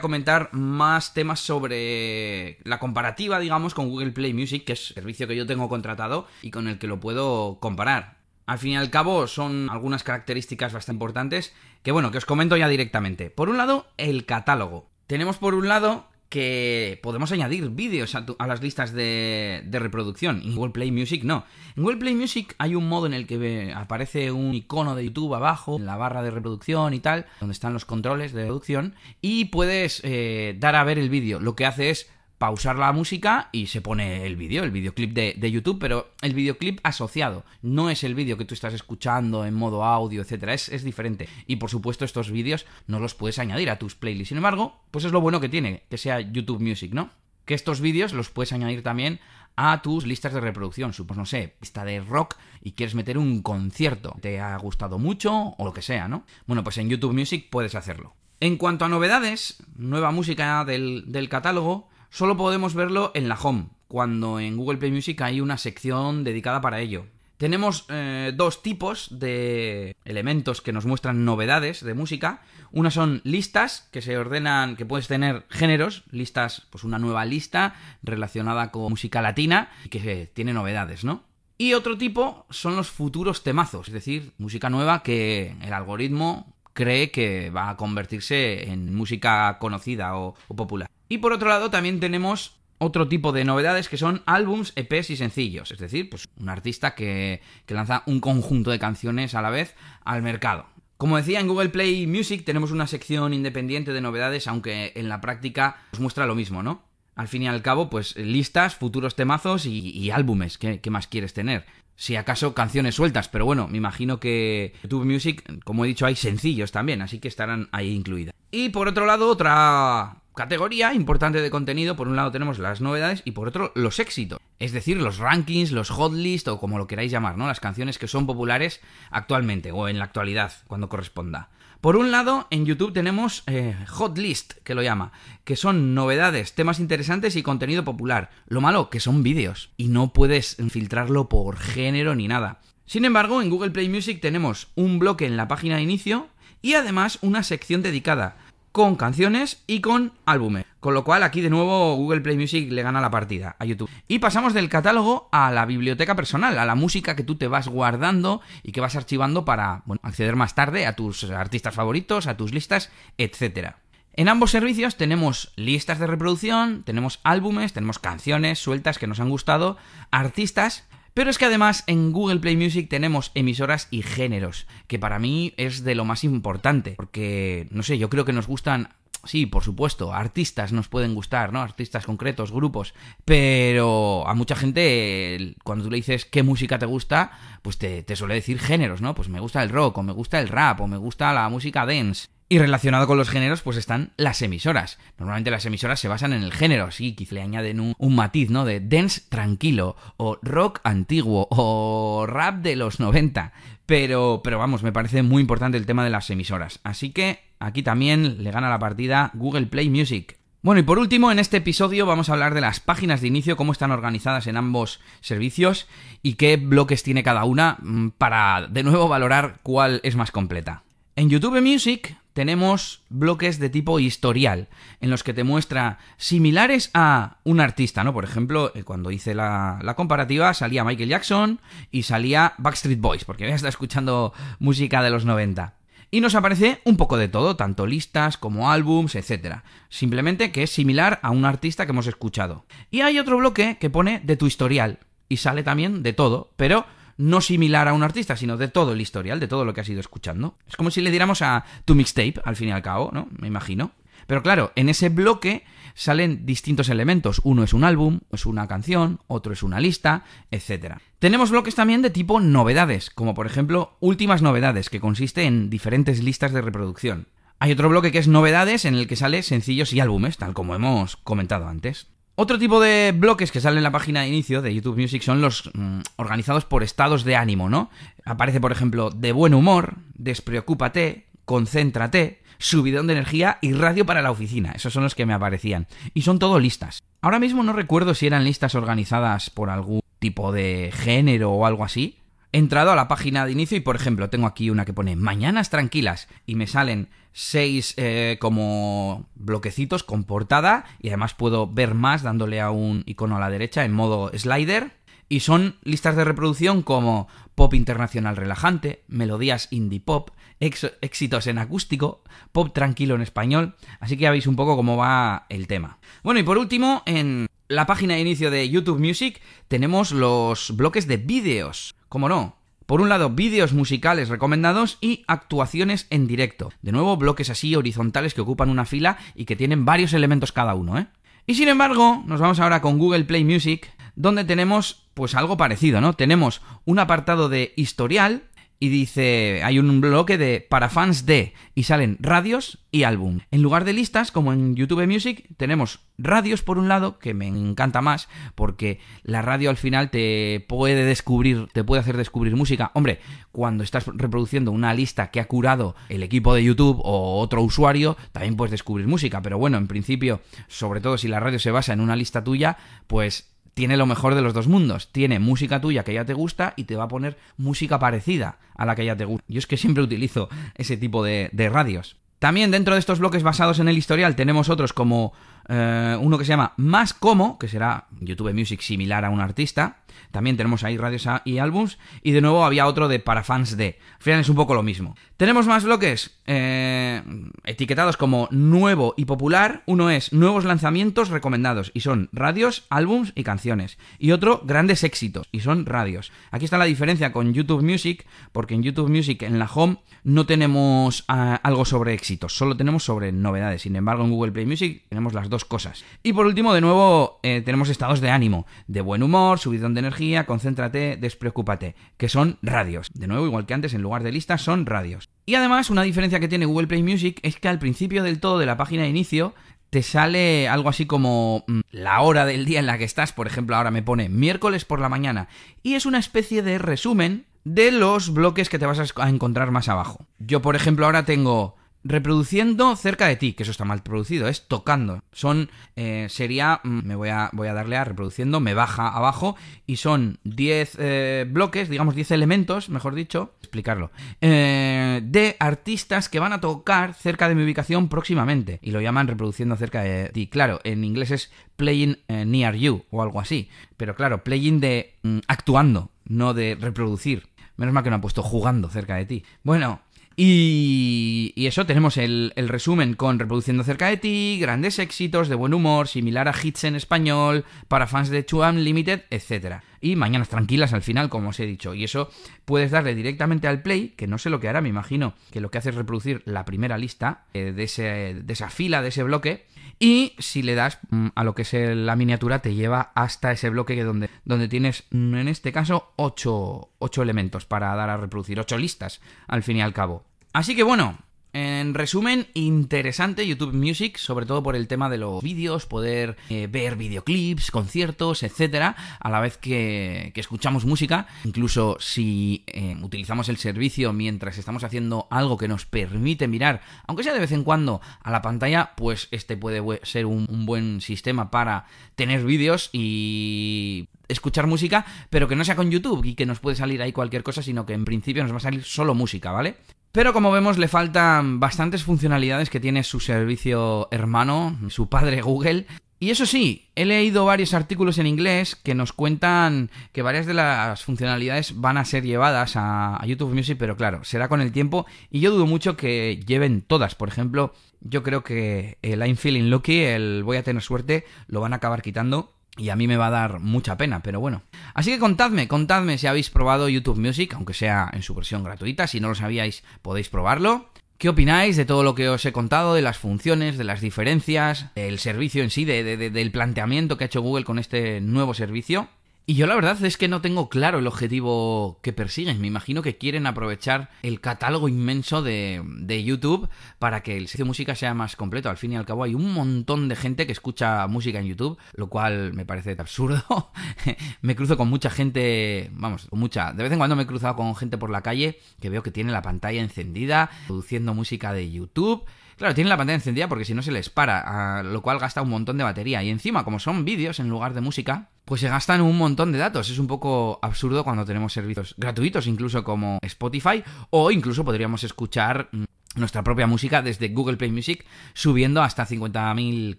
comentar 0.00 0.50
más 0.52 1.14
temas 1.14 1.40
sobre 1.40 2.58
la 2.62 2.78
comparativa, 2.78 3.40
digamos, 3.40 3.74
con 3.74 3.88
Google 3.88 4.12
Play 4.12 4.32
Music, 4.32 4.64
que 4.64 4.74
es 4.74 4.90
el 4.90 4.94
servicio 4.94 5.26
que 5.26 5.34
yo 5.34 5.48
tengo 5.48 5.68
contratado 5.68 6.28
y 6.42 6.52
con 6.52 6.68
el 6.68 6.78
que 6.78 6.86
lo 6.86 7.00
puedo 7.00 7.58
comparar. 7.58 8.18
Al 8.46 8.60
fin 8.60 8.70
y 8.70 8.76
al 8.76 8.90
cabo 8.90 9.26
son 9.26 9.68
algunas 9.68 10.04
características 10.04 10.72
bastante 10.72 10.94
importantes 10.94 11.56
que 11.82 11.90
bueno, 11.90 12.12
que 12.12 12.18
os 12.18 12.24
comento 12.24 12.56
ya 12.56 12.68
directamente. 12.68 13.28
Por 13.28 13.48
un 13.48 13.56
lado, 13.56 13.88
el 13.96 14.26
catálogo. 14.26 14.88
Tenemos 15.08 15.38
por 15.38 15.54
un 15.54 15.66
lado 15.66 16.06
que 16.30 16.98
podemos 17.02 17.32
añadir 17.32 17.68
vídeos 17.70 18.14
a, 18.14 18.46
las 18.46 18.62
listas 18.62 18.92
de, 18.92 19.68
reproducción. 19.70 20.40
En 20.42 20.54
Google 20.54 20.72
Play 20.72 20.92
Music 20.92 21.24
no. 21.24 21.44
En 21.76 21.82
Google 21.82 21.98
Play 21.98 22.14
Music 22.14 22.54
hay 22.58 22.76
un 22.76 22.88
modo 22.88 23.06
en 23.06 23.14
el 23.14 23.26
que 23.26 23.74
aparece 23.76 24.30
un 24.30 24.54
icono 24.54 24.94
de 24.94 25.04
YouTube 25.04 25.34
abajo, 25.34 25.76
en 25.76 25.86
la 25.86 25.96
barra 25.96 26.22
de 26.22 26.30
reproducción 26.30 26.94
y 26.94 27.00
tal, 27.00 27.26
donde 27.40 27.52
están 27.52 27.72
los 27.72 27.84
controles 27.84 28.32
de 28.32 28.42
reproducción, 28.42 28.94
y 29.20 29.46
puedes 29.46 30.00
eh, 30.04 30.56
dar 30.58 30.76
a 30.76 30.84
ver 30.84 30.98
el 30.98 31.10
vídeo. 31.10 31.40
Lo 31.40 31.56
que 31.56 31.66
hace 31.66 31.90
es 31.90 32.08
pausar 32.40 32.78
la 32.78 32.90
música 32.92 33.50
y 33.52 33.66
se 33.66 33.82
pone 33.82 34.24
el 34.24 34.34
vídeo, 34.34 34.64
el 34.64 34.70
videoclip 34.70 35.12
de, 35.12 35.50
YouTube, 35.50 35.78
pero 35.78 36.14
el 36.22 36.32
videoclip 36.32 36.80
asociado. 36.84 37.44
No 37.60 37.90
es 37.90 38.02
el 38.02 38.14
vídeo 38.14 38.38
que 38.38 38.46
tú 38.46 38.54
estás 38.54 38.72
escuchando 38.72 39.44
en 39.44 39.52
modo 39.52 39.84
audio, 39.84 40.22
etcétera. 40.22 40.54
Es, 40.54 40.82
diferente. 40.82 41.28
Y 41.46 41.56
por 41.56 41.68
supuesto, 41.68 42.06
estos 42.06 42.30
vídeos 42.30 42.64
no 42.86 42.98
los 42.98 43.14
puedes 43.14 43.38
añadir 43.38 43.68
a 43.68 43.78
tus 43.78 43.94
playlists. 43.94 44.30
Sin 44.30 44.38
embargo, 44.38 44.80
pues 44.90 45.04
es 45.04 45.12
lo 45.12 45.20
bueno 45.20 45.38
que 45.38 45.50
tiene, 45.50 45.82
que 45.90 45.98
sea 45.98 46.20
YouTube 46.20 46.62
Music, 46.62 46.94
¿no? 46.94 47.10
Que 47.44 47.52
estos 47.52 47.82
vídeos 47.82 48.14
los 48.14 48.30
puedes 48.30 48.54
añadir 48.54 48.82
también 48.82 49.20
a 49.56 49.82
tus 49.82 50.06
listas 50.06 50.32
de 50.32 50.40
reproducción. 50.40 50.94
Supongo, 50.94 51.20
no 51.20 51.26
sé, 51.26 51.56
pista 51.60 51.84
de 51.84 52.00
rock 52.00 52.36
y 52.62 52.72
quieres 52.72 52.94
meter 52.94 53.18
un 53.18 53.42
concierto. 53.42 54.16
Te 54.22 54.40
ha 54.40 54.56
gustado 54.56 54.98
mucho 54.98 55.54
o 55.58 55.64
lo 55.66 55.74
que 55.74 55.82
sea, 55.82 56.08
¿no? 56.08 56.24
Bueno, 56.46 56.64
pues 56.64 56.78
en 56.78 56.88
YouTube 56.88 57.12
Music 57.12 57.48
puedes 57.50 57.74
hacerlo. 57.74 58.14
En 58.40 58.56
cuanto 58.56 58.86
a 58.86 58.88
novedades, 58.88 59.62
nueva 59.76 60.10
música 60.10 60.64
del 60.64 61.28
catálogo, 61.28 61.90
solo 62.10 62.36
podemos 62.36 62.74
verlo 62.74 63.12
en 63.14 63.28
la 63.28 63.38
home, 63.40 63.68
cuando 63.88 64.38
en 64.38 64.56
Google 64.56 64.78
Play 64.78 64.92
Music 64.92 65.20
hay 65.22 65.40
una 65.40 65.58
sección 65.58 66.24
dedicada 66.24 66.60
para 66.60 66.80
ello. 66.80 67.06
Tenemos 67.40 67.86
eh, 67.88 68.32
dos 68.36 68.62
tipos 68.62 69.18
de 69.18 69.96
elementos 70.04 70.60
que 70.60 70.74
nos 70.74 70.84
muestran 70.84 71.24
novedades 71.24 71.82
de 71.82 71.94
música. 71.94 72.42
Una 72.70 72.90
son 72.90 73.22
listas 73.24 73.88
que 73.92 74.02
se 74.02 74.18
ordenan, 74.18 74.76
que 74.76 74.84
puedes 74.84 75.08
tener 75.08 75.46
géneros, 75.48 76.04
listas, 76.10 76.66
pues 76.68 76.84
una 76.84 76.98
nueva 76.98 77.24
lista 77.24 77.74
relacionada 78.02 78.70
con 78.70 78.90
música 78.90 79.22
latina 79.22 79.70
y 79.86 79.88
que 79.88 80.30
tiene 80.34 80.52
novedades, 80.52 81.02
¿no? 81.02 81.24
Y 81.56 81.72
otro 81.72 81.96
tipo 81.96 82.44
son 82.50 82.76
los 82.76 82.90
futuros 82.90 83.42
temazos, 83.42 83.88
es 83.88 83.94
decir, 83.94 84.32
música 84.36 84.68
nueva 84.68 85.02
que 85.02 85.56
el 85.62 85.72
algoritmo 85.72 86.54
cree 86.74 87.10
que 87.10 87.48
va 87.48 87.70
a 87.70 87.76
convertirse 87.78 88.70
en 88.70 88.94
música 88.94 89.56
conocida 89.58 90.16
o 90.18 90.34
popular. 90.54 90.90
Y 91.10 91.18
por 91.18 91.32
otro 91.32 91.48
lado 91.48 91.70
también 91.70 91.98
tenemos 91.98 92.60
otro 92.78 93.08
tipo 93.08 93.32
de 93.32 93.44
novedades 93.44 93.88
que 93.88 93.96
son 93.96 94.22
álbums, 94.26 94.72
EPs 94.76 95.10
y 95.10 95.16
sencillos. 95.16 95.72
Es 95.72 95.80
decir, 95.80 96.08
pues 96.08 96.28
un 96.38 96.48
artista 96.48 96.94
que, 96.94 97.42
lanza 97.66 98.04
un 98.06 98.20
conjunto 98.20 98.70
de 98.70 98.78
canciones 98.78 99.34
a 99.34 99.42
la 99.42 99.50
vez 99.50 99.74
al 100.04 100.22
mercado. 100.22 100.66
Como 100.96 101.16
decía, 101.16 101.40
en 101.40 101.48
Google 101.48 101.70
Play 101.70 102.06
Music 102.06 102.44
tenemos 102.44 102.70
una 102.70 102.86
sección 102.86 103.34
independiente 103.34 103.92
de 103.92 104.00
novedades, 104.00 104.46
aunque 104.46 104.92
en 104.94 105.08
la 105.08 105.20
práctica 105.20 105.82
nos 105.92 106.00
muestra 106.00 106.26
lo 106.26 106.36
mismo, 106.36 106.62
¿no? 106.62 106.84
Al 107.16 107.26
fin 107.26 107.42
y 107.42 107.48
al 107.48 107.60
cabo, 107.60 107.90
pues 107.90 108.16
listas, 108.16 108.76
futuros 108.76 109.16
temazos 109.16 109.66
y, 109.66 110.10
álbumes. 110.12 110.58
¿Qué, 110.58 110.80
¿Qué, 110.80 110.90
más 110.90 111.08
quieres 111.08 111.34
tener? 111.34 111.66
Si 111.96 112.14
acaso 112.14 112.54
canciones 112.54 112.94
sueltas, 112.94 113.28
pero 113.28 113.44
bueno, 113.44 113.66
me 113.66 113.78
imagino 113.78 114.20
que 114.20 114.74
YouTube 114.84 115.04
Music, 115.06 115.60
como 115.64 115.84
he 115.84 115.88
dicho, 115.88 116.06
hay 116.06 116.14
sencillos 116.14 116.70
también, 116.70 117.02
así 117.02 117.18
que 117.18 117.28
estarán 117.28 117.68
ahí 117.72 117.90
incluidas. 117.90 118.32
Y 118.52 118.70
por 118.70 118.88
otro 118.88 119.06
lado, 119.06 119.28
otra 119.28 120.19
categoría 120.40 120.94
importante 120.94 121.42
de 121.42 121.50
contenido, 121.50 121.96
por 121.96 122.08
un 122.08 122.16
lado 122.16 122.30
tenemos 122.30 122.58
las 122.58 122.80
novedades 122.80 123.20
y 123.26 123.32
por 123.32 123.46
otro 123.46 123.72
los 123.74 123.98
éxitos. 123.98 124.38
Es 124.58 124.72
decir, 124.72 124.96
los 124.96 125.18
rankings, 125.18 125.70
los 125.70 125.90
hotlist 125.90 126.48
o 126.48 126.58
como 126.58 126.78
lo 126.78 126.86
queráis 126.86 127.12
llamar, 127.12 127.36
¿no? 127.36 127.46
Las 127.46 127.60
canciones 127.60 127.98
que 127.98 128.08
son 128.08 128.26
populares 128.26 128.80
actualmente 129.10 129.70
o 129.70 129.86
en 129.86 129.98
la 129.98 130.06
actualidad, 130.06 130.54
cuando 130.66 130.88
corresponda. 130.88 131.50
Por 131.82 131.96
un 131.96 132.10
lado, 132.10 132.46
en 132.48 132.64
YouTube 132.64 132.94
tenemos 132.94 133.42
eh, 133.48 133.76
Hotlist, 133.98 134.54
que 134.64 134.74
lo 134.74 134.82
llama, 134.82 135.12
que 135.44 135.56
son 135.56 135.94
novedades, 135.94 136.54
temas 136.54 136.80
interesantes 136.80 137.36
y 137.36 137.42
contenido 137.42 137.84
popular. 137.84 138.30
Lo 138.46 138.62
malo, 138.62 138.88
que 138.88 139.00
son 139.00 139.22
vídeos, 139.22 139.68
y 139.76 139.88
no 139.88 140.14
puedes 140.14 140.56
filtrarlo 140.70 141.28
por 141.28 141.58
género 141.58 142.14
ni 142.14 142.28
nada. 142.28 142.62
Sin 142.86 143.04
embargo, 143.04 143.42
en 143.42 143.50
Google 143.50 143.72
Play 143.72 143.90
Music 143.90 144.22
tenemos 144.22 144.68
un 144.74 144.98
bloque 144.98 145.26
en 145.26 145.36
la 145.36 145.48
página 145.48 145.76
de 145.76 145.82
inicio 145.82 146.28
y 146.62 146.74
además 146.74 147.18
una 147.20 147.42
sección 147.42 147.82
dedicada 147.82 148.38
con 148.72 148.96
canciones 148.96 149.62
y 149.66 149.80
con 149.80 150.12
álbumes. 150.26 150.64
Con 150.80 150.94
lo 150.94 151.04
cual 151.04 151.22
aquí 151.22 151.40
de 151.40 151.50
nuevo 151.50 151.94
Google 151.96 152.20
Play 152.20 152.36
Music 152.36 152.70
le 152.70 152.82
gana 152.82 153.00
la 153.00 153.10
partida 153.10 153.56
a 153.58 153.64
YouTube. 153.64 153.90
Y 154.08 154.18
pasamos 154.18 154.54
del 154.54 154.68
catálogo 154.68 155.28
a 155.32 155.50
la 155.50 155.66
biblioteca 155.66 156.14
personal, 156.14 156.58
a 156.58 156.64
la 156.64 156.74
música 156.74 157.16
que 157.16 157.24
tú 157.24 157.36
te 157.36 157.48
vas 157.48 157.68
guardando 157.68 158.40
y 158.62 158.72
que 158.72 158.80
vas 158.80 158.96
archivando 158.96 159.44
para 159.44 159.82
acceder 160.02 160.36
más 160.36 160.54
tarde 160.54 160.86
a 160.86 160.96
tus 160.96 161.24
artistas 161.24 161.74
favoritos, 161.74 162.26
a 162.26 162.36
tus 162.36 162.54
listas, 162.54 162.90
etc. 163.18 163.74
En 164.14 164.28
ambos 164.28 164.50
servicios 164.50 164.96
tenemos 164.96 165.52
listas 165.56 165.98
de 165.98 166.06
reproducción, 166.06 166.82
tenemos 166.82 167.20
álbumes, 167.22 167.72
tenemos 167.72 167.98
canciones 167.98 168.58
sueltas 168.58 168.98
que 168.98 169.06
nos 169.06 169.20
han 169.20 169.30
gustado, 169.30 169.76
artistas 170.10 170.84
pero 171.20 171.28
es 171.28 171.36
que 171.36 171.44
además 171.44 171.84
en 171.86 172.12
Google 172.12 172.38
Play 172.38 172.56
Music 172.56 172.88
tenemos 172.88 173.30
emisoras 173.34 173.88
y 173.90 174.00
géneros, 174.00 174.66
que 174.86 174.98
para 174.98 175.18
mí 175.18 175.52
es 175.58 175.84
de 175.84 175.94
lo 175.94 176.06
más 176.06 176.24
importante, 176.24 176.94
porque, 176.96 177.68
no 177.70 177.82
sé, 177.82 177.98
yo 177.98 178.08
creo 178.08 178.24
que 178.24 178.32
nos 178.32 178.46
gustan 178.46 178.94
Sí, 179.24 179.44
por 179.44 179.62
supuesto, 179.62 180.14
artistas 180.14 180.72
nos 180.72 180.88
pueden 180.88 181.14
gustar, 181.14 181.52
¿no? 181.52 181.60
Artistas 181.60 182.06
concretos, 182.06 182.52
grupos, 182.52 182.94
pero 183.26 184.26
a 184.26 184.32
mucha 184.32 184.56
gente 184.56 185.56
cuando 185.62 185.84
tú 185.84 185.90
le 185.90 185.98
dices 185.98 186.24
qué 186.24 186.42
música 186.42 186.78
te 186.78 186.86
gusta, 186.86 187.32
pues 187.60 187.76
te, 187.76 188.02
te, 188.02 188.16
suele 188.16 188.36
decir 188.36 188.58
géneros, 188.58 189.02
¿no? 189.02 189.14
Pues 189.14 189.28
me 189.28 189.40
gusta 189.40 189.62
el 189.62 189.68
rock, 189.68 189.98
o 189.98 190.02
me 190.02 190.14
gusta 190.14 190.40
el 190.40 190.48
rap, 190.48 190.80
o 190.80 190.88
me 190.88 190.96
gusta 190.96 191.34
la 191.34 191.50
música 191.50 191.84
dance. 191.84 192.28
Y 192.52 192.58
relacionado 192.58 193.06
con 193.06 193.16
los 193.16 193.30
géneros, 193.30 193.62
pues 193.62 193.76
están 193.76 194.10
las 194.16 194.42
emisoras. 194.42 194.98
Normalmente 195.18 195.52
las 195.52 195.66
emisoras 195.66 196.00
se 196.00 196.08
basan 196.08 196.32
en 196.32 196.42
el 196.42 196.52
género, 196.52 196.90
sí, 196.90 197.12
quizá 197.12 197.36
le 197.36 197.42
añaden 197.42 197.94
un, 197.96 198.16
matiz, 198.16 198.50
¿no? 198.50 198.64
De 198.64 198.80
dance 198.80 199.20
tranquilo, 199.28 199.94
o 200.16 200.36
rock 200.42 200.80
antiguo, 200.82 201.46
o 201.52 202.26
rap 202.26 202.56
de 202.56 202.74
los 202.74 202.98
90. 202.98 203.52
Pero, 203.86 204.40
pero 204.42 204.58
vamos, 204.58 204.82
me 204.82 204.90
parece 204.90 205.22
muy 205.22 205.42
importante 205.42 205.78
el 205.78 205.86
tema 205.86 206.02
de 206.02 206.10
las 206.10 206.28
emisoras. 206.28 206.80
Así 206.82 207.10
que 207.10 207.38
aquí 207.60 207.84
también 207.84 208.42
le 208.42 208.50
gana 208.50 208.68
la 208.68 208.80
partida 208.80 209.30
Google 209.34 209.66
Play 209.66 209.88
Music. 209.88 210.36
Bueno, 210.60 210.80
y 210.80 210.82
por 210.82 210.98
último, 210.98 211.30
en 211.30 211.38
este 211.38 211.58
episodio 211.58 212.04
vamos 212.04 212.30
a 212.30 212.32
hablar 212.32 212.54
de 212.54 212.62
las 212.62 212.80
páginas 212.80 213.20
de 213.20 213.28
inicio, 213.28 213.56
cómo 213.56 213.70
están 213.70 213.92
organizadas 213.92 214.48
en 214.48 214.56
ambos 214.56 214.98
servicios 215.20 215.86
y 216.20 216.34
qué 216.34 216.56
bloques 216.56 217.04
tiene 217.04 217.22
cada 217.22 217.44
una 217.44 217.78
mm, 217.80 218.08
para 218.18 218.66
de 218.68 218.82
nuevo 218.82 219.06
valorar 219.06 219.60
cuál 219.62 220.00
es 220.02 220.16
más 220.16 220.32
completa. 220.32 220.82
En 221.14 221.30
YouTube 221.30 221.60
Music 221.60 222.16
tenemos 222.32 223.02
bloques 223.08 223.58
de 223.58 223.70
tipo 223.70 223.98
historial, 223.98 224.68
en 225.00 225.10
los 225.10 225.22
que 225.22 225.34
te 225.34 225.44
muestra 225.44 225.98
similares 226.16 226.90
a 226.94 227.38
un 227.44 227.60
artista, 227.60 228.04
¿no? 228.04 228.12
Por 228.12 228.24
ejemplo, 228.24 228.72
eh, 228.74 228.84
cuando 228.84 229.10
hice 229.10 229.34
la, 229.34 229.94
comparativa 229.96 230.54
salía 230.54 230.84
Michael 230.84 231.08
Jackson 231.08 231.60
y 231.90 232.04
salía 232.04 232.54
Backstreet 232.58 233.00
Boys, 233.00 233.24
porque 233.24 233.48
ya 233.48 233.54
está 233.54 233.68
escuchando 233.68 234.32
música 234.58 235.02
de 235.02 235.10
los 235.10 235.24
90. 235.24 235.74
Y 236.12 236.20
nos 236.20 236.34
aparece 236.34 236.80
un 236.84 236.96
poco 236.96 237.16
de 237.16 237.28
todo, 237.28 237.56
tanto 237.56 237.86
listas 237.86 238.36
como 238.36 238.72
álbums, 238.72 239.14
etc. 239.14 239.58
Simplemente 239.88 240.50
que 240.50 240.64
es 240.64 240.70
similar 240.70 241.20
a 241.22 241.30
un 241.30 241.44
artista 241.44 241.86
que 241.86 241.92
hemos 241.92 242.08
escuchado. 242.08 242.64
Y 242.90 243.02
hay 243.02 243.18
otro 243.18 243.36
bloque 243.36 243.76
que 243.78 243.90
pone 243.90 244.20
de 244.24 244.36
tu 244.36 244.46
historial, 244.46 244.98
y 245.28 245.36
sale 245.36 245.62
también 245.62 246.02
de 246.02 246.12
todo, 246.12 246.50
pero 246.56 246.84
no 247.20 247.40
similar 247.40 247.86
a 247.86 247.92
un 247.92 248.02
artista, 248.02 248.36
sino 248.36 248.56
de 248.56 248.68
todo 248.68 248.92
el 248.92 249.00
historial, 249.00 249.38
de 249.38 249.48
todo 249.48 249.64
lo 249.64 249.74
que 249.74 249.82
has 249.82 249.88
ido 249.88 250.00
escuchando. 250.00 250.56
Es 250.66 250.76
como 250.76 250.90
si 250.90 251.00
le 251.00 251.10
diéramos 251.10 251.42
a 251.42 251.64
tu 251.84 251.94
mixtape, 251.94 252.40
al 252.44 252.56
fin 252.56 252.68
y 252.68 252.72
al 252.72 252.82
cabo, 252.82 253.10
¿no? 253.12 253.28
Me 253.38 253.46
imagino. 253.46 253.92
Pero 254.26 254.42
claro, 254.42 254.72
en 254.76 254.88
ese 254.88 255.08
bloque 255.08 255.64
salen 255.94 256.46
distintos 256.46 256.88
elementos. 256.88 257.40
Uno 257.44 257.62
es 257.62 257.74
un 257.74 257.84
álbum, 257.84 258.20
es 258.32 258.46
una 258.46 258.68
canción, 258.68 259.20
otro 259.26 259.52
es 259.52 259.62
una 259.62 259.80
lista, 259.80 260.24
etc. 260.50 260.98
Tenemos 261.18 261.50
bloques 261.50 261.74
también 261.74 262.00
de 262.00 262.10
tipo 262.10 262.40
novedades, 262.40 263.10
como 263.10 263.34
por 263.34 263.46
ejemplo 263.46 263.96
últimas 264.00 264.40
novedades, 264.40 264.88
que 264.88 265.00
consiste 265.00 265.44
en 265.44 265.68
diferentes 265.68 266.22
listas 266.22 266.52
de 266.52 266.62
reproducción. 266.62 267.26
Hay 267.58 267.72
otro 267.72 267.90
bloque 267.90 268.12
que 268.12 268.18
es 268.18 268.28
novedades 268.28 268.86
en 268.86 268.94
el 268.94 269.06
que 269.06 269.16
sale 269.16 269.42
sencillos 269.42 269.92
y 269.92 270.00
álbumes, 270.00 270.38
tal 270.38 270.54
como 270.54 270.74
hemos 270.74 271.16
comentado 271.16 271.68
antes. 271.68 272.06
Otro 272.42 272.58
tipo 272.58 272.80
de 272.80 273.12
bloques 273.14 273.52
que 273.52 273.60
salen 273.60 273.76
en 273.76 273.82
la 273.82 273.92
página 273.92 274.22
de 274.22 274.28
inicio 274.28 274.62
de 274.62 274.74
YouTube 274.74 274.98
Music 274.98 275.20
son 275.20 275.42
los 275.42 275.70
mm, 275.74 276.00
organizados 276.16 276.64
por 276.64 276.82
estados 276.82 277.22
de 277.22 277.36
ánimo, 277.36 277.68
¿no? 277.68 277.90
Aparece, 278.24 278.62
por 278.62 278.72
ejemplo, 278.72 279.10
de 279.10 279.32
buen 279.32 279.52
humor, 279.52 279.96
despreocúpate, 280.14 281.26
concéntrate, 281.44 282.40
subidón 282.56 283.08
de 283.08 283.12
energía 283.12 283.58
y 283.60 283.74
radio 283.74 284.06
para 284.06 284.22
la 284.22 284.30
oficina. 284.30 284.72
Esos 284.72 284.90
son 284.90 285.02
los 285.02 285.14
que 285.14 285.26
me 285.26 285.34
aparecían. 285.34 285.86
Y 286.14 286.22
son 286.22 286.38
todo 286.38 286.58
listas. 286.58 287.02
Ahora 287.20 287.40
mismo 287.40 287.62
no 287.62 287.74
recuerdo 287.74 288.14
si 288.14 288.26
eran 288.26 288.44
listas 288.44 288.74
organizadas 288.74 289.50
por 289.50 289.68
algún 289.68 290.00
tipo 290.18 290.50
de 290.50 290.92
género 290.94 291.50
o 291.50 291.66
algo 291.66 291.84
así. 291.84 292.19
He 292.52 292.58
entrado 292.58 292.90
a 292.90 292.96
la 292.96 293.06
página 293.06 293.46
de 293.46 293.52
inicio 293.52 293.76
y, 293.76 293.80
por 293.80 293.94
ejemplo, 293.94 294.28
tengo 294.28 294.46
aquí 294.46 294.70
una 294.70 294.84
que 294.84 294.92
pone 294.92 295.14
Mañanas 295.14 295.70
tranquilas 295.70 296.28
y 296.46 296.56
me 296.56 296.66
salen 296.66 297.08
seis 297.32 297.94
eh, 297.96 298.38
como 298.40 299.28
bloquecitos 299.36 300.02
con 300.02 300.24
portada 300.24 300.84
y 301.00 301.08
además 301.08 301.34
puedo 301.34 301.68
ver 301.68 301.94
más 301.94 302.22
dándole 302.22 302.60
a 302.60 302.70
un 302.70 303.04
icono 303.06 303.36
a 303.36 303.40
la 303.40 303.50
derecha 303.50 303.84
en 303.84 303.92
modo 303.92 304.30
slider. 304.36 304.98
Y 305.28 305.40
son 305.40 305.76
listas 305.84 306.16
de 306.16 306.24
reproducción 306.24 306.82
como 306.82 307.28
pop 307.54 307.72
internacional 307.74 308.36
relajante, 308.36 309.04
melodías 309.06 309.68
indie 309.70 310.00
pop, 310.00 310.30
éxitos 310.58 311.46
en 311.46 311.58
acústico, 311.58 312.24
pop 312.50 312.72
tranquilo 312.74 313.14
en 313.14 313.22
español, 313.22 313.76
así 314.00 314.16
que 314.16 314.22
ya 314.22 314.32
veis 314.32 314.48
un 314.48 314.56
poco 314.56 314.74
cómo 314.74 314.96
va 314.96 315.46
el 315.48 315.68
tema. 315.68 315.98
Bueno, 316.24 316.40
y 316.40 316.42
por 316.42 316.58
último, 316.58 317.04
en 317.06 317.46
la 317.68 317.86
página 317.86 318.14
de 318.14 318.22
inicio 318.22 318.50
de 318.50 318.68
YouTube 318.68 318.98
Music 318.98 319.40
tenemos 319.68 320.10
los 320.10 320.76
bloques 320.76 321.06
de 321.06 321.18
vídeos. 321.18 321.94
¿Cómo 322.10 322.28
no? 322.28 322.56
Por 322.86 323.00
un 323.00 323.08
lado, 323.08 323.30
vídeos 323.30 323.72
musicales 323.72 324.28
recomendados 324.28 324.98
y 325.00 325.22
actuaciones 325.28 326.08
en 326.10 326.26
directo. 326.26 326.72
De 326.82 326.90
nuevo, 326.90 327.16
bloques 327.16 327.50
así 327.50 327.76
horizontales 327.76 328.34
que 328.34 328.40
ocupan 328.40 328.68
una 328.68 328.84
fila 328.84 329.16
y 329.36 329.44
que 329.44 329.54
tienen 329.54 329.84
varios 329.84 330.12
elementos 330.12 330.50
cada 330.50 330.74
uno, 330.74 330.98
¿eh? 330.98 331.06
Y 331.46 331.54
sin 331.54 331.68
embargo, 331.68 332.24
nos 332.26 332.40
vamos 332.40 332.58
ahora 332.58 332.82
con 332.82 332.98
Google 332.98 333.26
Play 333.26 333.44
Music, 333.44 333.92
donde 334.16 334.42
tenemos 334.42 335.08
pues 335.14 335.36
algo 335.36 335.56
parecido, 335.56 336.00
¿no? 336.00 336.14
Tenemos 336.14 336.62
un 336.84 336.98
apartado 336.98 337.48
de 337.48 337.74
historial 337.76 338.42
y 338.82 338.88
dice, 338.88 339.60
hay 339.62 339.78
un 339.78 340.00
bloque 340.00 340.38
de 340.38 340.66
para 340.66 340.88
fans 340.88 341.26
de 341.26 341.52
y 341.74 341.82
salen 341.82 342.16
radios 342.18 342.78
y 342.90 343.02
álbum. 343.02 343.40
En 343.50 343.60
lugar 343.60 343.84
de 343.84 343.92
listas, 343.92 344.32
como 344.32 344.54
en 344.54 344.74
YouTube 344.74 345.06
Music, 345.06 345.46
tenemos 345.58 346.00
radios 346.16 346.62
por 346.62 346.78
un 346.78 346.88
lado, 346.88 347.18
que 347.18 347.34
me 347.34 347.46
encanta 347.46 348.00
más, 348.00 348.30
porque 348.54 348.98
la 349.22 349.42
radio 349.42 349.68
al 349.68 349.76
final 349.76 350.10
te 350.10 350.64
puede 350.66 351.04
descubrir, 351.04 351.68
te 351.74 351.84
puede 351.84 352.00
hacer 352.00 352.16
descubrir 352.16 352.56
música. 352.56 352.90
Hombre, 352.94 353.20
cuando 353.52 353.84
estás 353.84 354.06
reproduciendo 354.06 354.72
una 354.72 354.94
lista 354.94 355.30
que 355.30 355.40
ha 355.40 355.46
curado 355.46 355.94
el 356.08 356.22
equipo 356.22 356.54
de 356.54 356.64
YouTube 356.64 357.02
o 357.04 357.38
otro 357.38 357.62
usuario, 357.62 358.16
también 358.32 358.56
puedes 358.56 358.70
descubrir 358.70 359.06
música. 359.06 359.42
Pero 359.42 359.58
bueno, 359.58 359.76
en 359.76 359.88
principio, 359.88 360.40
sobre 360.68 361.02
todo 361.02 361.18
si 361.18 361.28
la 361.28 361.38
radio 361.38 361.58
se 361.58 361.70
basa 361.70 361.92
en 361.92 362.00
una 362.00 362.16
lista 362.16 362.42
tuya, 362.42 362.78
pues 363.06 363.50
tiene 363.80 363.96
lo 363.96 364.04
mejor 364.04 364.34
de 364.34 364.42
los 364.42 364.52
dos 364.52 364.68
mundos. 364.68 365.08
Tiene 365.10 365.38
música 365.38 365.80
tuya 365.80 366.04
que 366.04 366.12
ya 366.12 366.26
te 366.26 366.34
gusta 366.34 366.74
y 366.76 366.84
te 366.84 366.96
va 366.96 367.04
a 367.04 367.08
poner 367.08 367.38
música 367.56 367.98
parecida 367.98 368.58
a 368.76 368.84
la 368.84 368.94
que 368.94 369.06
ya 369.06 369.16
te 369.16 369.24
gusta. 369.24 369.42
Yo 369.48 369.58
es 369.58 369.66
que 369.66 369.78
siempre 369.78 370.02
utilizo 370.02 370.50
ese 370.74 370.98
tipo 370.98 371.24
de, 371.24 371.48
radios. 371.72 372.18
También 372.38 372.70
dentro 372.70 372.92
de 372.92 373.00
estos 373.00 373.20
bloques 373.20 373.42
basados 373.42 373.78
en 373.78 373.88
el 373.88 373.96
historial 373.96 374.36
tenemos 374.36 374.68
otros 374.68 374.92
como 374.92 375.32
eh, 375.66 376.14
uno 376.20 376.36
que 376.36 376.44
se 376.44 376.50
llama 376.50 376.74
Más 376.76 377.14
Como, 377.14 377.58
que 377.58 377.68
será 377.68 378.04
YouTube 378.20 378.52
Music 378.52 378.82
similar 378.82 379.24
a 379.24 379.30
un 379.30 379.40
artista. 379.40 379.99
También 380.30 380.56
tenemos 380.56 380.84
ahí 380.84 380.96
radios 380.96 381.26
y 381.44 381.58
álbums. 381.58 381.98
Y 382.22 382.32
de 382.32 382.40
nuevo 382.40 382.64
había 382.64 382.86
otro 382.86 383.08
de 383.08 383.18
para 383.18 383.42
fans 383.42 383.76
de. 383.76 383.98
Al 384.26 384.40
es 384.40 384.48
un 384.48 384.56
poco 384.56 384.74
lo 384.74 384.82
mismo. 384.82 385.16
Tenemos 385.36 385.66
más 385.66 385.84
bloques 385.84 386.38
eh, 386.46 387.22
etiquetados 387.64 388.16
como 388.16 388.48
nuevo 388.50 389.14
y 389.16 389.24
popular. 389.24 389.82
Uno 389.86 390.10
es 390.10 390.32
nuevos 390.32 390.64
lanzamientos 390.64 391.30
recomendados 391.30 391.90
y 391.94 392.00
son 392.00 392.28
radios, 392.32 392.86
álbums 392.90 393.32
y 393.34 393.42
canciones. 393.42 393.98
Y 394.18 394.32
otro 394.32 394.62
grandes 394.64 395.04
éxitos 395.04 395.48
y 395.52 395.60
son 395.60 395.86
radios. 395.86 396.32
Aquí 396.50 396.64
está 396.64 396.78
la 396.78 396.84
diferencia 396.84 397.32
con 397.32 397.54
YouTube 397.54 397.82
Music, 397.82 398.26
porque 398.52 398.74
en 398.74 398.82
YouTube 398.82 399.08
Music 399.08 399.42
en 399.42 399.58
la 399.58 399.70
home 399.72 399.98
no 400.24 400.46
tenemos 400.46 401.24
ah, 401.28 401.60
algo 401.62 401.84
sobre 401.84 402.14
éxitos, 402.14 402.56
solo 402.56 402.76
tenemos 402.76 403.04
sobre 403.04 403.32
novedades. 403.32 403.82
Sin 403.82 403.96
embargo, 403.96 404.24
en 404.24 404.30
Google 404.30 404.52
Play 404.52 404.66
Music 404.66 405.04
tenemos 405.08 405.32
las 405.32 405.48
dos 405.48 405.64
cosas. 405.64 406.04
Y 406.22 406.32
por 406.32 406.46
último, 406.46 406.74
de 406.74 406.80
nuevo, 406.80 407.40
eh, 407.42 407.62
tenemos 407.64 407.88
estados 407.88 408.20
de 408.20 408.30
ánimo, 408.30 408.66
de 408.86 409.00
buen 409.00 409.22
humor, 409.22 409.58
subidón 409.58 409.94
de 409.94 409.99
energía, 410.00 410.46
concéntrate, 410.46 411.16
despreocúpate, 411.16 411.94
que 412.16 412.28
son 412.28 412.58
radios. 412.62 413.08
De 413.14 413.26
nuevo, 413.26 413.46
igual 413.46 413.66
que 413.66 413.74
antes, 413.74 413.94
en 413.94 414.02
lugar 414.02 414.22
de 414.22 414.32
listas, 414.32 414.62
son 414.62 414.86
radios. 414.86 415.28
Y 415.46 415.54
además, 415.54 415.90
una 415.90 416.02
diferencia 416.02 416.40
que 416.40 416.48
tiene 416.48 416.66
Google 416.66 416.88
Play 416.88 417.02
Music 417.02 417.40
es 417.42 417.56
que 417.56 417.68
al 417.68 417.78
principio 417.78 418.22
del 418.22 418.40
todo 418.40 418.58
de 418.58 418.66
la 418.66 418.76
página 418.76 419.02
de 419.02 419.08
inicio 419.08 419.54
te 419.90 420.02
sale 420.02 420.68
algo 420.68 420.88
así 420.88 421.06
como 421.06 421.64
mm, 421.66 421.80
la 421.90 422.20
hora 422.20 422.46
del 422.46 422.64
día 422.64 422.78
en 422.78 422.86
la 422.86 422.98
que 422.98 423.04
estás, 423.04 423.32
por 423.32 423.46
ejemplo, 423.46 423.76
ahora 423.76 423.90
me 423.90 424.02
pone 424.02 424.28
miércoles 424.28 424.84
por 424.84 425.00
la 425.00 425.08
mañana, 425.08 425.48
y 425.82 425.94
es 425.94 426.06
una 426.06 426.18
especie 426.18 426.62
de 426.62 426.78
resumen 426.78 427.46
de 427.64 427.90
los 427.90 428.32
bloques 428.32 428.68
que 428.68 428.78
te 428.78 428.86
vas 428.86 429.00
a 429.16 429.28
encontrar 429.28 429.70
más 429.70 429.88
abajo. 429.88 430.26
Yo, 430.38 430.62
por 430.62 430.76
ejemplo, 430.76 431.06
ahora 431.06 431.24
tengo 431.24 431.76
reproduciendo 432.02 432.96
cerca 432.96 433.26
de 433.26 433.36
ti, 433.36 433.52
que 433.52 433.62
eso 433.62 433.72
está 433.72 433.84
mal 433.84 434.02
producido, 434.02 434.48
es 434.48 434.66
tocando. 434.66 435.22
Son, 435.32 435.70
eh, 435.96 436.26
sería, 436.30 436.80
mm, 436.82 437.06
me 437.06 437.14
voy 437.14 437.28
a, 437.28 437.50
voy 437.52 437.68
a 437.68 437.74
darle 437.74 437.96
a 437.96 438.04
reproduciendo, 438.04 438.60
me 438.60 438.74
baja 438.74 439.08
abajo 439.08 439.56
y 439.86 439.96
son 439.96 440.38
10 440.44 440.96
eh, 440.98 441.46
bloques, 441.48 441.88
digamos 441.88 442.14
10 442.14 442.30
elementos, 442.30 442.88
mejor 442.88 443.14
dicho, 443.14 443.54
explicarlo, 443.60 444.10
eh, 444.40 445.20
de 445.22 445.56
artistas 445.58 446.28
que 446.28 446.40
van 446.40 446.52
a 446.52 446.60
tocar 446.60 447.14
cerca 447.14 447.48
de 447.48 447.54
mi 447.54 447.64
ubicación 447.64 448.08
próximamente 448.08 448.78
y 448.82 448.90
lo 448.92 449.00
llaman 449.00 449.28
reproduciendo 449.28 449.76
cerca 449.76 450.02
de 450.02 450.30
ti. 450.30 450.46
Claro, 450.46 450.80
en 450.84 451.04
inglés 451.04 451.30
es 451.30 451.52
playing 451.76 452.18
near 452.28 452.76
you 452.76 453.04
o 453.10 453.22
algo 453.22 453.40
así, 453.40 453.68
pero 453.96 454.14
claro, 454.14 454.42
playing 454.44 454.80
de 454.80 455.14
mm, 455.22 455.38
actuando, 455.48 456.10
no 456.24 456.54
de 456.54 456.76
reproducir. 456.80 457.48
Menos 457.76 457.94
mal 457.94 458.04
que 458.04 458.10
no 458.10 458.16
ha 458.16 458.20
puesto 458.20 458.42
jugando 458.42 458.90
cerca 458.90 459.16
de 459.16 459.24
ti. 459.24 459.44
Bueno, 459.62 460.02
y, 460.42 461.66
eso, 461.66 461.84
tenemos 461.84 462.16
el, 462.16 462.54
resumen 462.56 463.12
con 463.12 463.38
Reproduciendo 463.38 463.84
cerca 463.84 464.06
de 464.06 464.16
ti, 464.16 464.56
grandes 464.58 464.98
éxitos, 464.98 465.50
de 465.50 465.54
buen 465.54 465.74
humor, 465.74 466.08
similar 466.08 466.48
a 466.48 466.54
hits 466.62 466.84
en 466.84 466.96
español, 466.96 467.66
para 467.88 468.06
fans 468.06 468.30
de 468.30 468.46
Chuam 468.46 468.76
Limited, 468.76 469.24
etc. 469.28 469.82
Y 470.00 470.16
mañanas 470.16 470.48
tranquilas 470.48 470.94
al 470.94 471.02
final, 471.02 471.28
como 471.28 471.50
os 471.50 471.60
he 471.60 471.66
dicho. 471.66 471.92
Y 471.92 472.04
eso 472.04 472.30
puedes 472.64 472.90
darle 472.90 473.14
directamente 473.14 473.68
al 473.68 473.82
play, 473.82 474.14
que 474.16 474.26
no 474.26 474.38
sé 474.38 474.48
lo 474.48 474.60
que 474.60 474.68
hará, 474.70 474.80
me 474.80 474.88
imagino 474.88 475.34
que 475.50 475.60
lo 475.60 475.70
que 475.70 475.76
hace 475.76 475.90
es 475.90 475.94
reproducir 475.94 476.40
la 476.46 476.64
primera 476.64 476.96
lista 476.96 477.44
eh, 477.52 477.72
de, 477.72 477.82
ese, 477.82 478.34
de 478.42 478.52
esa 478.54 478.70
fila, 478.70 479.02
de 479.02 479.08
ese 479.08 479.22
bloque, 479.22 479.66
y 480.02 480.34
si 480.38 480.62
le 480.62 480.74
das 480.74 480.98
mm, 481.10 481.28
a 481.34 481.44
lo 481.44 481.54
que 481.54 481.62
es 481.62 481.74
la 481.74 482.16
miniatura, 482.16 482.62
te 482.62 482.74
lleva 482.74 483.12
hasta 483.14 483.52
ese 483.52 483.68
bloque 483.68 483.94
que 483.94 484.04
donde, 484.04 484.30
donde 484.46 484.66
tienes, 484.66 485.04
en 485.10 485.46
este 485.46 485.72
caso, 485.72 486.14
8, 486.16 486.88
elementos 487.20 487.66
para 487.66 487.94
dar 487.94 488.08
a 488.08 488.16
reproducir, 488.16 488.58
8 488.58 488.78
listas, 488.78 489.20
al 489.46 489.62
fin 489.62 489.76
y 489.76 489.82
al 489.82 489.92
cabo. 489.92 490.29
Así 490.52 490.74
que 490.74 490.82
bueno, 490.82 491.16
en 491.52 491.94
resumen, 491.94 492.46
interesante 492.54 493.46
YouTube 493.46 493.72
Music, 493.72 494.18
sobre 494.18 494.46
todo 494.46 494.62
por 494.62 494.76
el 494.76 494.86
tema 494.86 495.08
de 495.08 495.18
los 495.18 495.42
vídeos, 495.42 495.84
poder 495.86 496.36
eh, 496.48 496.68
ver 496.70 496.94
videoclips, 496.94 497.72
conciertos, 497.72 498.44
etcétera, 498.44 498.96
a 499.18 499.30
la 499.30 499.40
vez 499.40 499.58
que, 499.58 500.32
escuchamos 500.36 500.84
música. 500.84 501.26
Incluso 501.44 501.96
si 502.00 502.64
eh, 502.68 502.96
utilizamos 503.02 503.48
el 503.48 503.58
servicio 503.58 504.12
mientras 504.12 504.58
estamos 504.58 504.84
haciendo 504.84 505.26
algo 505.30 505.56
que 505.56 505.68
nos 505.68 505.86
permite 505.86 506.48
mirar, 506.48 506.82
aunque 507.06 507.24
sea 507.24 507.34
de 507.34 507.40
vez 507.40 507.52
en 507.52 507.64
cuando, 507.64 508.00
a 508.22 508.30
la 508.30 508.42
pantalla, 508.42 508.92
pues 508.96 509.28
este 509.32 509.56
puede 509.56 509.82
ser 510.04 510.26
un, 510.26 510.46
un 510.48 510.66
buen 510.66 511.00
sistema 511.00 511.50
para 511.50 511.86
tener 512.14 512.44
vídeos 512.44 512.90
y 512.92 514.08
escuchar 514.28 514.68
música, 514.68 515.04
pero 515.30 515.48
que 515.48 515.56
no 515.56 515.64
sea 515.64 515.76
con 515.76 515.90
YouTube 515.90 516.24
y 516.24 516.34
que 516.34 516.46
nos 516.46 516.60
puede 516.60 516.76
salir 516.76 517.02
ahí 517.02 517.12
cualquier 517.12 517.42
cosa, 517.42 517.62
sino 517.62 517.86
que 517.86 517.94
en 517.94 518.04
principio 518.04 518.42
nos 518.44 518.52
va 518.52 518.58
a 518.58 518.60
salir 518.60 518.84
solo 518.84 519.14
música, 519.14 519.50
¿vale? 519.50 519.76
Pero 520.12 520.32
como 520.32 520.50
vemos 520.50 520.76
le 520.76 520.88
faltan 520.88 521.60
bastantes 521.60 522.02
funcionalidades 522.02 522.68
que 522.68 522.80
tiene 522.80 523.04
su 523.04 523.20
servicio 523.20 524.08
hermano, 524.10 524.76
su 524.88 525.08
padre 525.08 525.40
Google. 525.40 525.86
Y 526.18 526.30
eso 526.30 526.46
sí, 526.46 526.90
he 526.96 527.06
leído 527.06 527.44
varios 527.44 527.74
artículos 527.74 528.18
en 528.18 528.26
inglés 528.26 528.74
que 528.74 528.96
nos 528.96 529.12
cuentan 529.12 529.88
que 530.12 530.22
varias 530.22 530.46
de 530.46 530.54
las 530.54 531.04
funcionalidades 531.04 531.80
van 531.80 531.96
a 531.96 532.04
ser 532.04 532.24
llevadas 532.24 532.72
a, 532.74 533.24
YouTube 533.24 533.54
Music, 533.54 533.76
pero 533.78 533.96
claro, 533.96 534.24
será 534.24 534.48
con 534.48 534.60
el 534.60 534.72
tiempo 534.72 535.06
y 535.30 535.40
yo 535.40 535.52
dudo 535.52 535.66
mucho 535.66 535.96
que 535.96 536.42
lleven 536.44 536.82
todas. 536.82 537.14
Por 537.14 537.28
ejemplo, 537.28 537.72
yo 538.00 538.24
creo 538.24 538.42
que 538.42 538.98
el 539.02 539.20
I'm 539.20 539.36
Feeling 539.36 539.70
Lucky, 539.70 540.02
el 540.02 540.42
voy 540.42 540.56
a 540.56 540.64
tener 540.64 540.82
suerte, 540.82 541.24
lo 541.46 541.60
van 541.60 541.72
a 541.72 541.76
acabar 541.76 542.02
quitando 542.02 542.52
y 542.76 542.88
a 542.88 542.96
mí 542.96 543.06
me 543.06 543.16
va 543.16 543.26
a 543.26 543.30
dar 543.30 543.60
mucha 543.60 543.96
pena, 543.96 544.22
pero 544.22 544.40
bueno. 544.40 544.62
Así 544.94 545.10
que 545.10 545.18
contadme, 545.18 545.68
contadme 545.68 546.18
si 546.18 546.26
habéis 546.26 546.50
probado 546.50 546.88
YouTube 546.88 547.18
Music, 547.18 547.54
aunque 547.54 547.74
sea 547.74 548.10
en 548.12 548.22
su 548.22 548.34
versión 548.34 548.64
gratuita. 548.64 549.06
Si 549.06 549.20
no 549.20 549.28
lo 549.28 549.34
sabíais, 549.34 549.84
podéis 550.02 550.28
probarlo. 550.28 550.90
¿Qué 551.18 551.28
opináis 551.28 551.76
de 551.76 551.84
todo 551.84 552.02
lo 552.02 552.14
que 552.14 552.30
os 552.30 552.46
he 552.46 552.52
contado, 552.52 552.94
de 552.94 553.02
las 553.02 553.18
funciones, 553.18 553.76
de 553.76 553.84
las 553.84 554.00
diferencias, 554.00 554.86
del 554.94 555.18
servicio 555.18 555.62
en 555.62 555.68
sí, 555.68 555.84
del 555.84 556.50
planteamiento 556.50 557.18
que 557.18 557.24
ha 557.24 557.26
hecho 557.26 557.42
Google 557.42 557.64
con 557.64 557.78
este 557.78 558.22
nuevo 558.22 558.54
servicio? 558.54 559.08
Y 559.46 559.54
yo 559.54 559.66
la 559.66 559.74
verdad 559.74 560.02
es 560.04 560.16
que 560.16 560.28
no 560.28 560.40
tengo 560.40 560.68
claro 560.68 561.00
el 561.00 561.06
objetivo 561.08 561.98
que 562.02 562.12
persiguen. 562.12 562.60
Me 562.60 562.68
imagino 562.68 563.02
que 563.02 563.18
quieren 563.18 563.46
aprovechar 563.46 564.10
el 564.22 564.40
catálogo 564.40 564.88
inmenso 564.88 565.42
de, 565.42 565.82
de, 565.84 566.22
YouTube 566.22 566.68
para 567.00 567.22
que 567.22 567.36
el 567.36 567.48
servicio 567.48 567.64
de 567.64 567.68
música 567.68 567.94
sea 567.96 568.14
más 568.14 568.36
completo. 568.36 568.70
Al 568.70 568.76
fin 568.76 568.92
y 568.92 568.96
al 568.96 569.06
cabo 569.06 569.24
hay 569.24 569.34
un 569.34 569.52
montón 569.52 570.08
de 570.08 570.14
gente 570.14 570.46
que 570.46 570.52
escucha 570.52 571.04
música 571.08 571.40
en 571.40 571.46
YouTube, 571.46 571.78
lo 571.94 572.08
cual 572.08 572.52
me 572.52 572.64
parece 572.64 572.96
absurdo. 572.96 573.72
me 574.42 574.54
cruzo 574.54 574.76
con 574.76 574.88
mucha 574.88 575.10
gente, 575.10 575.90
vamos, 575.94 576.28
mucha. 576.30 576.72
De 576.72 576.84
vez 576.84 576.92
en 576.92 576.98
cuando 576.98 577.16
me 577.16 577.24
he 577.24 577.26
cruzado 577.26 577.56
con 577.56 577.74
gente 577.74 577.98
por 577.98 578.10
la 578.10 578.22
calle 578.22 578.60
que 578.80 578.90
veo 578.90 579.02
que 579.02 579.10
tiene 579.10 579.32
la 579.32 579.42
pantalla 579.42 579.80
encendida, 579.80 580.50
produciendo 580.68 581.12
música 581.12 581.52
de 581.52 581.70
YouTube. 581.70 582.24
Claro, 582.56 582.74
tienen 582.74 582.90
la 582.90 582.98
pantalla 582.98 583.14
encendida 583.14 583.48
porque 583.48 583.64
si 583.64 583.72
no 583.72 583.80
se 583.80 583.90
les 583.90 584.10
para, 584.10 584.82
lo 584.82 585.00
cual 585.00 585.18
gasta 585.18 585.40
un 585.40 585.48
montón 585.48 585.78
de 585.78 585.84
batería. 585.84 586.22
Y 586.22 586.28
encima, 586.28 586.62
como 586.62 586.78
son 586.78 587.06
vídeos 587.06 587.40
en 587.40 587.48
lugar 587.48 587.72
de 587.72 587.80
música, 587.80 588.28
pues 588.50 588.62
se 588.62 588.68
gastan 588.68 589.00
un 589.00 589.16
montón 589.16 589.52
de 589.52 589.58
datos. 589.58 589.90
Es 589.90 590.00
un 590.00 590.08
poco 590.08 590.58
absurdo 590.60 591.04
cuando 591.04 591.24
tenemos 591.24 591.52
servicios 591.52 591.94
gratuitos, 591.96 592.48
incluso 592.48 592.82
como 592.82 593.20
Spotify, 593.22 593.84
o 594.10 594.32
incluso 594.32 594.64
podríamos 594.64 595.04
escuchar 595.04 595.68
mm, 595.70 595.84
nuestra 596.16 596.42
propia 596.42 596.66
música 596.66 597.00
desde 597.00 597.28
Google 597.28 597.56
Play 597.56 597.70
Music, 597.70 598.04
subiendo 598.34 598.82
hasta 598.82 599.06
50.000 599.06 599.98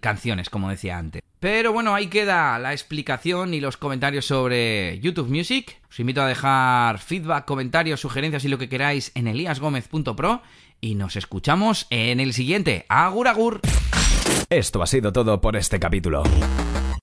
canciones, 0.00 0.50
como 0.50 0.68
decía 0.68 0.98
antes. 0.98 1.22
Pero 1.40 1.72
bueno, 1.72 1.94
ahí 1.94 2.08
queda 2.08 2.58
la 2.58 2.74
explicación 2.74 3.54
y 3.54 3.60
los 3.62 3.78
comentarios 3.78 4.26
sobre 4.26 5.00
YouTube 5.00 5.30
Music. 5.30 5.80
Os 5.88 5.98
invito 5.98 6.20
a 6.20 6.28
dejar 6.28 6.98
feedback, 6.98 7.46
comentarios, 7.46 8.00
sugerencias 8.00 8.44
y 8.44 8.48
lo 8.48 8.58
que 8.58 8.68
queráis 8.68 9.12
en 9.14 9.28
eliasgomez.pro 9.28 10.42
y 10.78 10.94
nos 10.94 11.16
escuchamos 11.16 11.86
en 11.88 12.20
el 12.20 12.34
siguiente. 12.34 12.84
Agur 12.90 13.28
agur. 13.28 13.62
Esto 14.50 14.82
ha 14.82 14.86
sido 14.86 15.10
todo 15.10 15.40
por 15.40 15.56
este 15.56 15.80
capítulo. 15.80 16.22